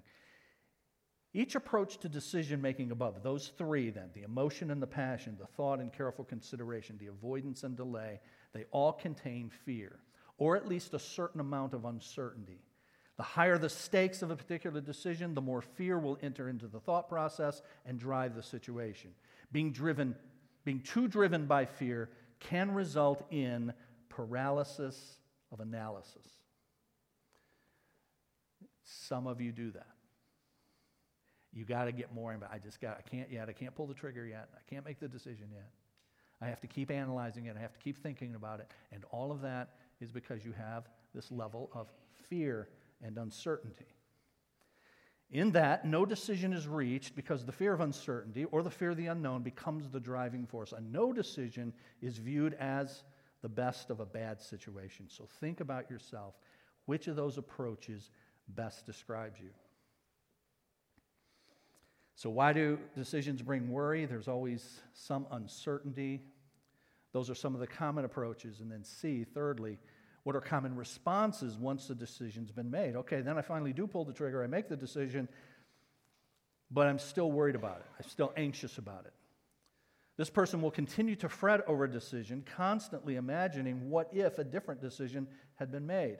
[1.32, 5.46] Each approach to decision making above, those three then, the emotion and the passion, the
[5.46, 8.20] thought and careful consideration, the avoidance and delay,
[8.52, 9.98] they all contain fear,
[10.36, 12.60] or at least a certain amount of uncertainty.
[13.16, 16.80] The higher the stakes of a particular decision, the more fear will enter into the
[16.80, 19.12] thought process and drive the situation.
[19.52, 20.14] Being driven
[20.66, 23.72] being too driven by fear can result in
[24.10, 25.16] paralysis
[25.52, 26.26] of analysis.
[28.82, 29.86] Some of you do that.
[31.54, 32.36] You got to get more.
[32.52, 32.98] I just got.
[32.98, 33.48] I can't yet.
[33.48, 34.48] I can't pull the trigger yet.
[34.54, 35.70] I can't make the decision yet.
[36.42, 37.56] I have to keep analyzing it.
[37.56, 38.70] I have to keep thinking about it.
[38.92, 39.70] And all of that
[40.00, 41.90] is because you have this level of
[42.28, 42.68] fear
[43.02, 43.95] and uncertainty.
[45.30, 48.96] In that, no decision is reached because the fear of uncertainty or the fear of
[48.96, 50.72] the unknown becomes the driving force.
[50.72, 53.02] A no decision is viewed as
[53.42, 55.06] the best of a bad situation.
[55.08, 56.34] So think about yourself.
[56.86, 58.10] Which of those approaches
[58.48, 59.50] best describes you?
[62.14, 64.06] So, why do decisions bring worry?
[64.06, 66.22] There's always some uncertainty.
[67.12, 68.60] Those are some of the common approaches.
[68.60, 69.78] And then, C, thirdly,
[70.26, 72.96] what are common responses once the decision's been made?
[72.96, 75.28] Okay, then I finally do pull the trigger, I make the decision,
[76.68, 77.86] but I'm still worried about it.
[77.96, 79.12] I'm still anxious about it.
[80.16, 84.80] This person will continue to fret over a decision, constantly imagining what if a different
[84.80, 85.28] decision
[85.60, 86.18] had been made.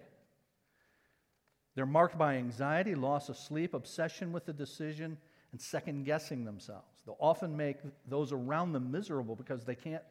[1.75, 5.19] They're marked by anxiety, loss of sleep, obsession with the decision,
[5.51, 7.03] and second guessing themselves.
[7.05, 7.79] They'll often make
[8.09, 10.05] those around them miserable because they can't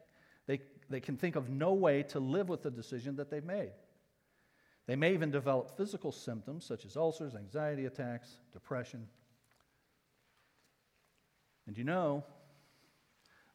[0.47, 3.71] they, they can think of no way to live with the decision that they've made.
[4.87, 9.07] They may even develop physical symptoms such as ulcers, anxiety attacks, depression.
[11.67, 12.23] And you know,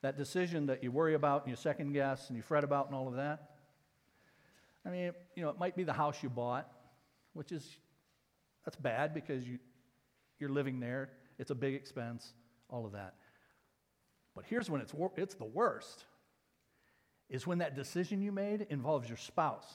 [0.03, 2.95] that decision that you worry about and you second guess and you fret about and
[2.95, 3.51] all of that,
[4.85, 6.71] I mean, you know, it might be the house you bought,
[7.35, 7.69] which is,
[8.65, 9.59] that's bad because you,
[10.39, 11.11] you're living there.
[11.39, 12.33] It's a big expense,
[12.69, 13.15] all of that.
[14.35, 16.05] But here's when it's, it's the worst
[17.29, 19.69] is when that decision you made involves your spouse.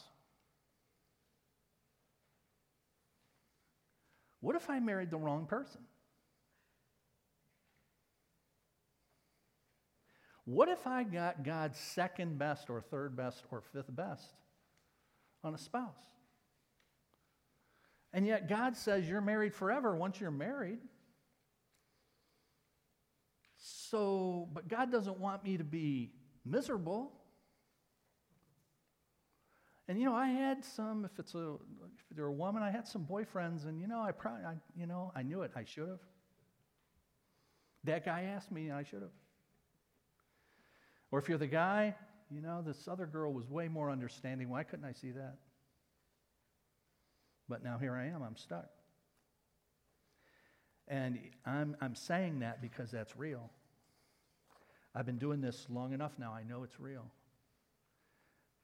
[4.45, 5.81] What if I married the wrong person?
[10.43, 14.35] What if I got God's second best or third best or fifth best
[15.43, 15.89] on a spouse?
[18.13, 20.77] And yet God says you're married forever once you're married.
[23.57, 26.11] So, but God doesn't want me to be
[26.45, 27.13] miserable.
[29.87, 31.05] And you know, I had some.
[31.05, 31.53] If it's a,
[31.93, 34.87] if they're a woman, I had some boyfriends, and you know, I probably, I, you
[34.87, 35.51] know, I knew it.
[35.55, 35.99] I should have.
[37.83, 39.11] That guy asked me, and I should have.
[41.11, 41.95] Or if you're the guy,
[42.31, 44.49] you know, this other girl was way more understanding.
[44.49, 45.35] Why couldn't I see that?
[47.47, 48.23] But now here I am.
[48.23, 48.69] I'm stuck.
[50.87, 53.49] And I'm, I'm saying that because that's real.
[54.93, 56.33] I've been doing this long enough now.
[56.33, 57.05] I know it's real.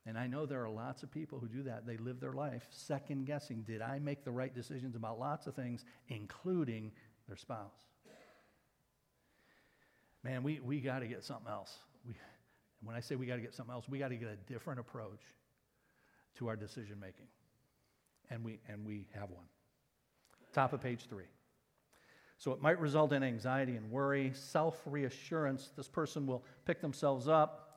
[0.05, 1.85] And I know there are lots of people who do that.
[1.85, 5.55] They live their life second guessing did I make the right decisions about lots of
[5.55, 6.91] things, including
[7.27, 7.75] their spouse?
[10.23, 11.77] Man, we, we got to get something else.
[12.07, 12.15] We,
[12.83, 14.79] when I say we got to get something else, we got to get a different
[14.79, 15.21] approach
[16.37, 17.27] to our decision making.
[18.29, 19.45] And we, and we have one.
[20.53, 21.25] Top of page three.
[22.37, 25.71] So it might result in anxiety and worry, self reassurance.
[25.77, 27.70] This person will pick themselves up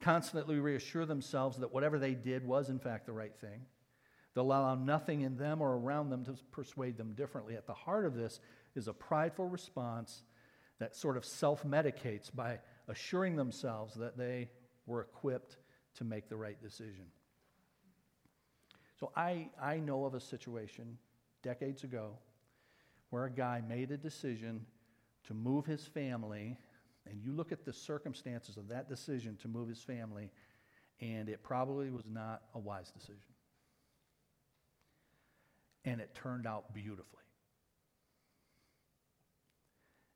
[0.00, 3.62] constantly reassure themselves that whatever they did was, in fact, the right thing.
[4.34, 7.56] They'll allow nothing in them or around them to persuade them differently.
[7.56, 8.40] At the heart of this
[8.76, 10.22] is a prideful response
[10.78, 14.48] that sort of self medicates by assuring themselves that they
[14.86, 15.56] were equipped
[15.96, 17.06] to make the right decision.
[19.00, 20.98] So I, I know of a situation
[21.42, 22.18] decades ago
[23.10, 24.66] where a guy made a decision
[25.26, 26.56] to move his family
[27.10, 30.30] and you look at the circumstances of that decision to move his family,
[31.00, 33.22] and it probably was not a wise decision.
[35.84, 37.04] And it turned out beautifully.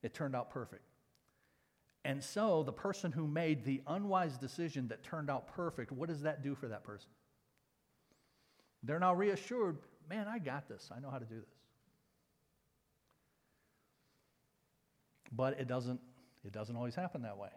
[0.03, 0.83] It turned out perfect.
[2.05, 6.23] And so, the person who made the unwise decision that turned out perfect, what does
[6.23, 7.11] that do for that person?
[8.83, 9.79] They're now reassured
[10.09, 10.91] man, I got this.
[10.95, 11.49] I know how to do this.
[15.35, 16.01] But it doesn't
[16.45, 17.51] it doesn't always happen that way.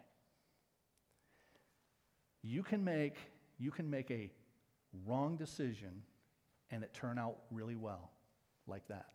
[2.42, 3.16] You can make,
[3.58, 4.30] you can make a
[5.04, 6.02] wrong decision
[6.70, 8.10] and it turn out really well,
[8.66, 9.06] like that.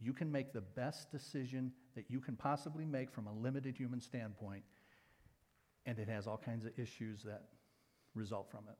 [0.00, 4.00] You can make the best decision that you can possibly make from a limited human
[4.00, 4.62] standpoint,
[5.86, 7.48] and it has all kinds of issues that
[8.14, 8.76] result from it.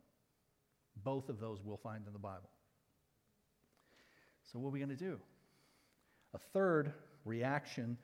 [1.02, 2.50] Both of those we'll find in the Bible.
[4.52, 5.18] So, what are we going to do?
[6.34, 6.92] A third
[7.24, 7.98] reaction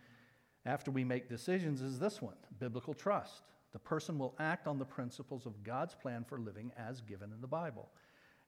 [0.67, 3.43] after we make decisions is this one biblical trust.
[3.73, 7.41] The person will act on the principles of God's plan for living as given in
[7.41, 7.89] the Bible,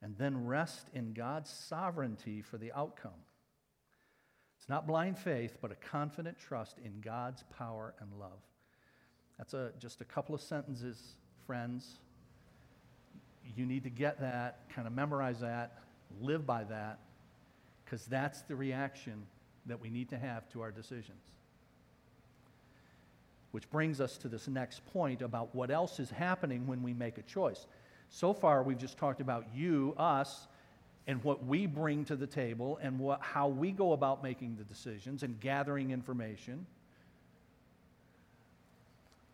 [0.00, 3.24] and then rest in God's sovereignty for the outcome.
[4.58, 8.40] It's not blind faith, but a confident trust in God's power and love.
[9.36, 11.98] That's a, just a couple of sentences, friends.
[13.56, 15.78] You need to get that, kind of memorize that,
[16.20, 17.00] live by that,
[17.84, 19.26] because that's the reaction
[19.66, 21.32] that we need to have to our decisions.
[23.56, 27.16] Which brings us to this next point about what else is happening when we make
[27.16, 27.66] a choice.
[28.10, 30.46] So far, we've just talked about you, us,
[31.06, 34.64] and what we bring to the table and what, how we go about making the
[34.64, 36.66] decisions and gathering information.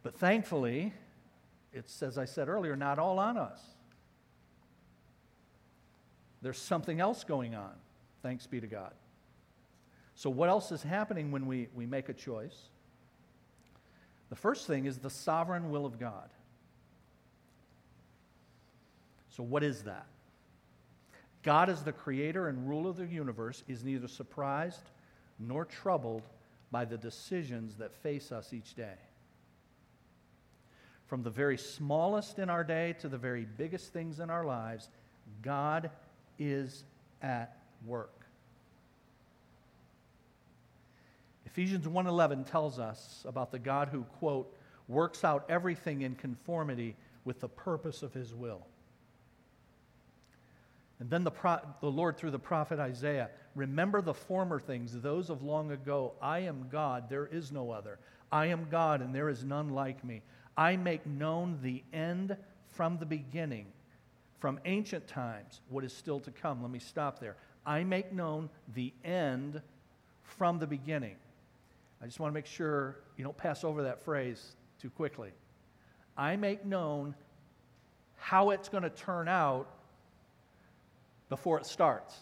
[0.05, 0.95] But thankfully,
[1.73, 3.61] it's, as I said earlier, not all on us.
[6.43, 7.73] There's something else going on.
[8.23, 8.93] Thanks be to God.
[10.15, 12.69] So, what else is happening when we, we make a choice?
[14.33, 16.31] The first thing is the sovereign will of God.
[19.29, 20.07] So, what is that?
[21.43, 24.89] God, as the creator and ruler of the universe, is neither surprised
[25.39, 26.23] nor troubled
[26.71, 28.97] by the decisions that face us each day.
[31.09, 34.89] From the very smallest in our day to the very biggest things in our lives,
[35.43, 35.91] God
[36.39, 36.85] is
[37.21, 38.22] at work.
[41.53, 44.57] Ephesians 1:11 tells us about the God who quote
[44.89, 46.97] works out everything in conformity
[47.27, 48.67] with the purpose of his will.
[50.99, 55.29] And then the, pro- the Lord, through the prophet Isaiah, remember the former things, those
[55.29, 56.15] of long ago.
[56.23, 57.99] I am God, there is no other.
[58.31, 60.23] I am God, and there is none like me.
[60.57, 62.35] I make known the end
[62.69, 63.67] from the beginning,
[64.39, 66.63] from ancient times, what is still to come.
[66.63, 67.37] Let me stop there.
[67.67, 69.61] I make known the end
[70.23, 71.17] from the beginning.
[72.03, 75.31] I just want to make sure you don't pass over that phrase too quickly.
[76.17, 77.15] I make known
[78.17, 79.69] how it's going to turn out
[81.29, 82.15] before it starts.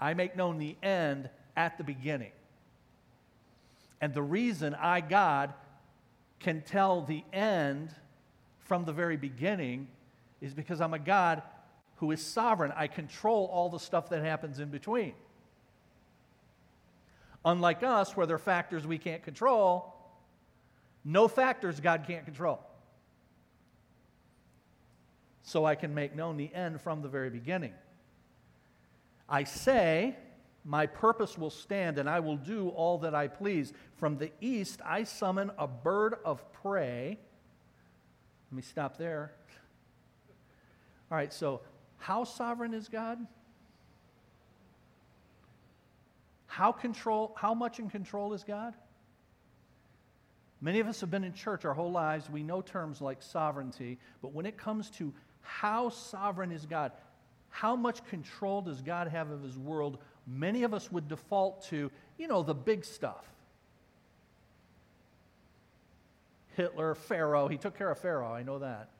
[0.00, 2.32] I make known the end at the beginning.
[4.00, 5.52] And the reason I, God,
[6.40, 7.94] can tell the end
[8.60, 9.88] from the very beginning
[10.40, 11.42] is because I'm a God
[11.96, 12.72] who is sovereign.
[12.74, 15.12] I control all the stuff that happens in between.
[17.44, 19.94] Unlike us, where there are factors we can't control,
[21.04, 22.60] no factors God can't control.
[25.42, 27.72] So I can make known the end from the very beginning.
[29.28, 30.16] I say,
[30.64, 33.72] My purpose will stand, and I will do all that I please.
[33.96, 37.18] From the east, I summon a bird of prey.
[38.50, 39.32] Let me stop there.
[41.10, 41.60] All right, so
[41.98, 43.18] how sovereign is God?
[46.52, 48.74] How control how much in control is God?
[50.60, 52.28] Many of us have been in church our whole lives.
[52.28, 56.92] We know terms like sovereignty, but when it comes to how sovereign is God,
[57.48, 59.96] how much control does God have of his world,
[60.26, 63.24] many of us would default to, you know, the big stuff.
[66.54, 68.90] Hitler, Pharaoh, he took care of Pharaoh, I know that.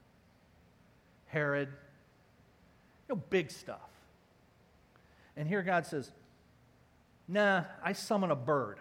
[1.27, 3.91] Herod, you know, big stuff.
[5.37, 6.11] And here God says,
[7.33, 8.79] Nah, I summon a bird.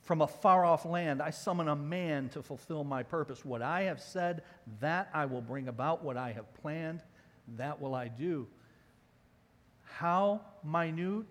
[0.00, 3.44] From a far off land, I summon a man to fulfill my purpose.
[3.44, 4.42] What I have said,
[4.80, 6.02] that I will bring about.
[6.02, 7.00] What I have planned,
[7.56, 8.48] that will I do.
[9.84, 11.26] How minute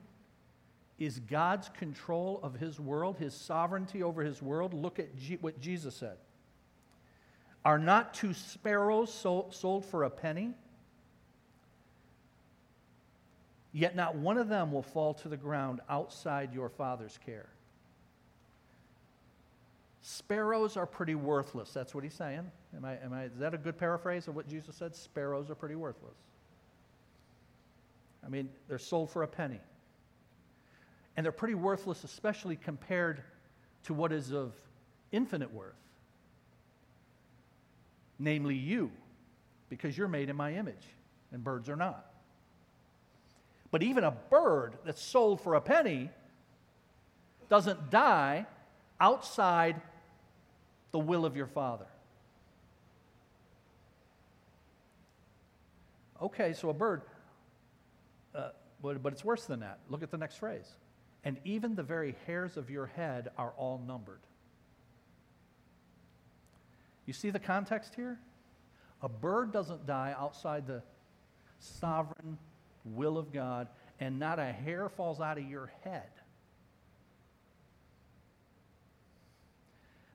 [0.97, 4.73] is God's control of his world, his sovereignty over his world?
[4.73, 6.15] Look at G- what Jesus said.
[7.65, 10.53] Are not two sparrows sold for a penny?
[13.73, 17.49] Yet not one of them will fall to the ground outside your Father's care.
[20.01, 21.71] Sparrows are pretty worthless.
[21.71, 22.49] That's what he's saying.
[22.75, 24.95] Am I, am I, is that a good paraphrase of what Jesus said?
[24.95, 26.15] Sparrows are pretty worthless.
[28.25, 29.59] I mean, they're sold for a penny.
[31.15, 33.23] And they're pretty worthless, especially compared
[33.83, 34.53] to what is of
[35.11, 35.75] infinite worth,
[38.17, 38.91] namely you,
[39.69, 40.85] because you're made in my image,
[41.31, 42.10] and birds are not.
[43.71, 46.09] But even a bird that's sold for a penny
[47.49, 48.45] doesn't die
[48.99, 49.81] outside
[50.91, 51.85] the will of your Father.
[56.21, 57.01] Okay, so a bird,
[58.35, 58.49] uh,
[58.83, 59.79] but, but it's worse than that.
[59.89, 60.69] Look at the next phrase.
[61.23, 64.19] And even the very hairs of your head are all numbered.
[67.05, 68.19] You see the context here?
[69.01, 70.83] A bird doesn't die outside the
[71.59, 72.37] sovereign
[72.85, 73.67] will of God,
[73.99, 76.09] and not a hair falls out of your head.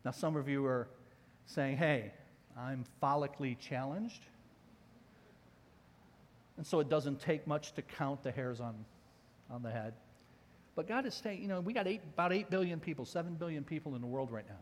[0.04, 0.88] Now, some of you are
[1.46, 2.12] saying, hey,
[2.56, 4.24] I'm follically challenged.
[6.56, 8.74] And so it doesn't take much to count the hairs on,
[9.50, 9.94] on the head.
[10.74, 13.64] But God is saying, you know, we got eight, about 8 billion people, 7 billion
[13.64, 14.60] people in the world right now.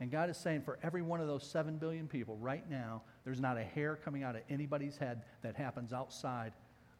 [0.00, 3.40] And God is saying, for every one of those 7 billion people right now, there's
[3.40, 6.52] not a hair coming out of anybody's head that happens outside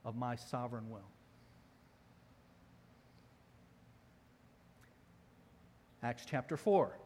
[0.05, 1.01] of my sovereign will.
[6.03, 6.99] Acts chapter 4.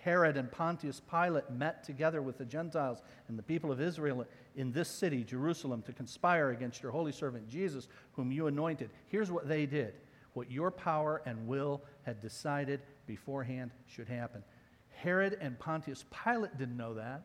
[0.00, 4.70] Herod and Pontius Pilate met together with the Gentiles and the people of Israel in
[4.70, 8.90] this city, Jerusalem, to conspire against your holy servant Jesus, whom you anointed.
[9.08, 9.94] Here's what they did
[10.34, 14.42] what your power and will had decided beforehand should happen.
[14.90, 17.22] Herod and Pontius Pilate didn't know that.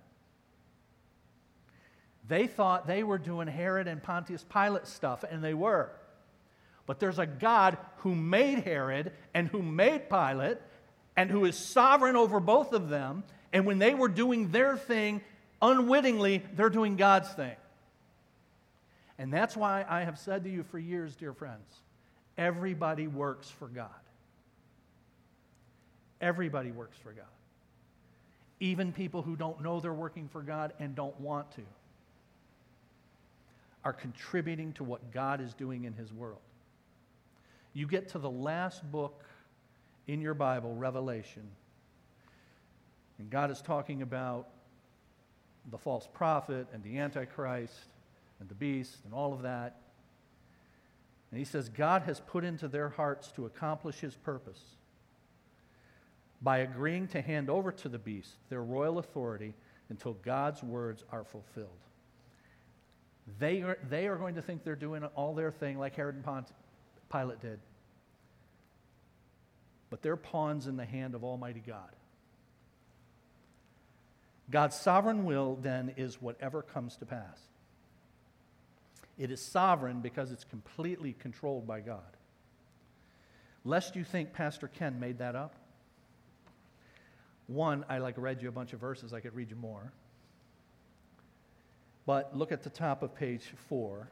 [2.30, 5.89] They thought they were doing Herod and Pontius Pilate stuff, and they were.
[6.86, 10.59] But there's a God who made Herod and who made Pilate
[11.17, 13.23] and who is sovereign over both of them.
[13.51, 15.21] And when they were doing their thing,
[15.59, 17.55] unwittingly, they're doing God's thing.
[19.17, 21.82] And that's why I have said to you for years, dear friends,
[22.38, 23.89] everybody works for God.
[26.21, 27.25] Everybody works for God.
[28.59, 31.61] Even people who don't know they're working for God and don't want to
[33.84, 36.41] are contributing to what God is doing in His world.
[37.73, 39.23] You get to the last book
[40.07, 41.43] in your Bible, Revelation,
[43.19, 44.47] and God is talking about
[45.69, 47.86] the false prophet and the Antichrist
[48.39, 49.75] and the beast and all of that.
[51.32, 54.61] And he says, God has put into their hearts to accomplish his purpose
[56.41, 59.53] by agreeing to hand over to the beast their royal authority
[59.89, 61.67] until God's words are fulfilled.
[63.38, 66.23] They are, they are going to think they're doing all their thing like Herod and
[66.23, 66.47] Pont,
[67.11, 67.59] Pilate did.
[69.89, 71.89] But they're pawns in the hand of Almighty God.
[74.49, 77.39] God's sovereign will, then, is whatever comes to pass.
[79.17, 81.99] It is sovereign because it's completely controlled by God.
[83.65, 85.55] Lest you think Pastor Ken made that up.
[87.47, 89.91] One, I like read you a bunch of verses, I could read you more.
[92.10, 94.10] But look at the top of page four.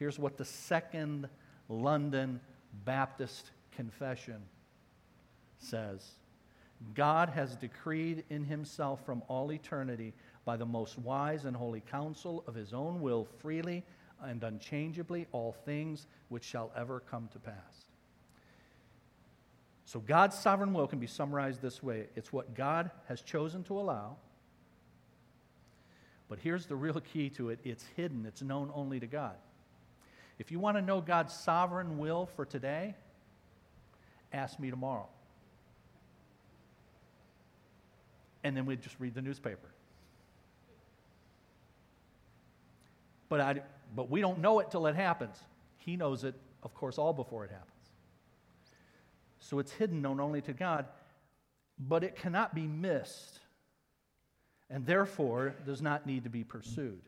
[0.00, 1.28] Here's what the Second
[1.68, 2.40] London
[2.84, 4.42] Baptist Confession
[5.60, 6.04] says
[6.92, 10.12] God has decreed in himself from all eternity
[10.44, 13.84] by the most wise and holy counsel of his own will freely
[14.20, 17.84] and unchangeably all things which shall ever come to pass.
[19.84, 23.78] So God's sovereign will can be summarized this way it's what God has chosen to
[23.78, 24.16] allow.
[26.30, 29.36] But here's the real key to it it's hidden, it's known only to God.
[30.38, 32.94] If you want to know God's sovereign will for today,
[34.32, 35.08] ask me tomorrow.
[38.44, 39.68] and then we'd just read the newspaper.
[43.28, 43.62] But, I,
[43.94, 45.36] but we don't know it till it happens.
[45.78, 47.70] He knows it, of course, all before it happens.
[49.40, 50.86] So it's hidden, known only to God,
[51.78, 53.40] but it cannot be missed,
[54.70, 57.02] and therefore does not need to be pursued.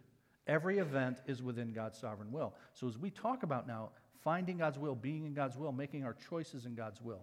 [0.47, 2.55] Every event is within God's sovereign will.
[2.75, 3.91] So as we talk about now,
[4.23, 7.23] finding God's will, being in God's will, making our choices in God's will,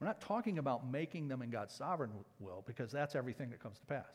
[0.00, 2.10] we're not talking about making them in God's sovereign
[2.40, 4.06] will because that's everything that comes to pass.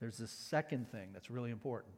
[0.00, 1.94] There's this second thing that's really important.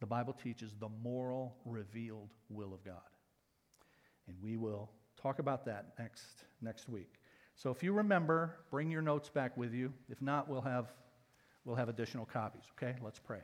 [0.00, 3.00] The Bible teaches the moral, revealed will of God.
[4.26, 7.14] And we will talk about that next, next week.
[7.56, 9.92] So if you remember, bring your notes back with you.
[10.10, 10.92] If not, we'll have,
[11.64, 12.64] we'll have additional copies.
[12.76, 12.96] Okay?
[13.02, 13.40] Let's pray.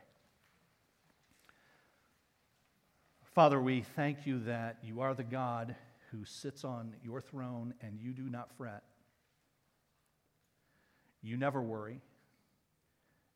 [3.33, 5.75] Father, we thank you that you are the God
[6.11, 8.83] who sits on your throne and you do not fret.
[11.21, 12.01] You never worry.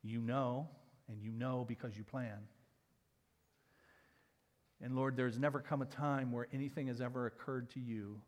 [0.03, 0.67] You know,
[1.07, 2.37] and you know because you plan.
[4.81, 8.19] And Lord, there's never come a time where anything has ever occurred to you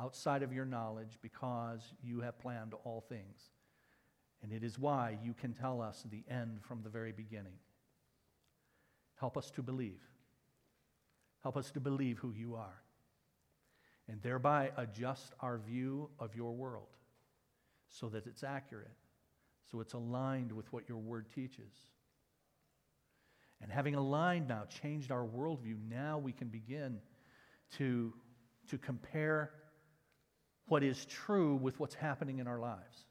[0.00, 3.50] outside of your knowledge because you have planned all things.
[4.42, 7.58] And it is why you can tell us the end from the very beginning.
[9.16, 10.00] Help us to believe.
[11.42, 12.82] Help us to believe who you are
[14.08, 16.88] and thereby adjust our view of your world
[17.88, 18.90] so that it's accurate,
[19.70, 21.72] so it's aligned with what your word teaches.
[23.62, 26.98] And having aligned now, changed our worldview, now we can begin
[27.76, 28.12] to,
[28.70, 29.50] to compare
[30.70, 33.04] what is true with what's happening in our lives.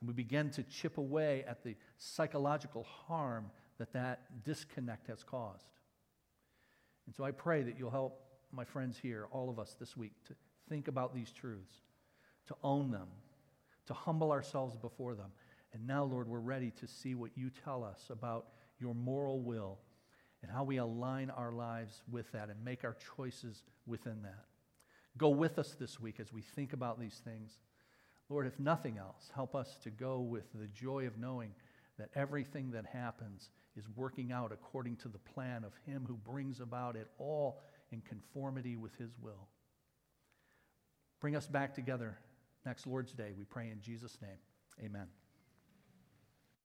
[0.00, 5.68] And we begin to chip away at the psychological harm that that disconnect has caused.
[7.06, 10.12] And so I pray that you'll help my friends here, all of us this week,
[10.26, 10.34] to
[10.68, 11.74] think about these truths,
[12.48, 13.06] to own them,
[13.86, 15.30] to humble ourselves before them.
[15.72, 18.46] And now, Lord, we're ready to see what you tell us about
[18.80, 19.78] your moral will
[20.42, 24.49] and how we align our lives with that and make our choices within that.
[25.18, 27.58] Go with us this week as we think about these things.
[28.28, 31.52] Lord, if nothing else, help us to go with the joy of knowing
[31.98, 36.60] that everything that happens is working out according to the plan of Him who brings
[36.60, 39.48] about it all in conformity with His will.
[41.20, 42.18] Bring us back together
[42.64, 44.38] next Lord's Day, we pray in Jesus' name.
[44.84, 45.19] Amen.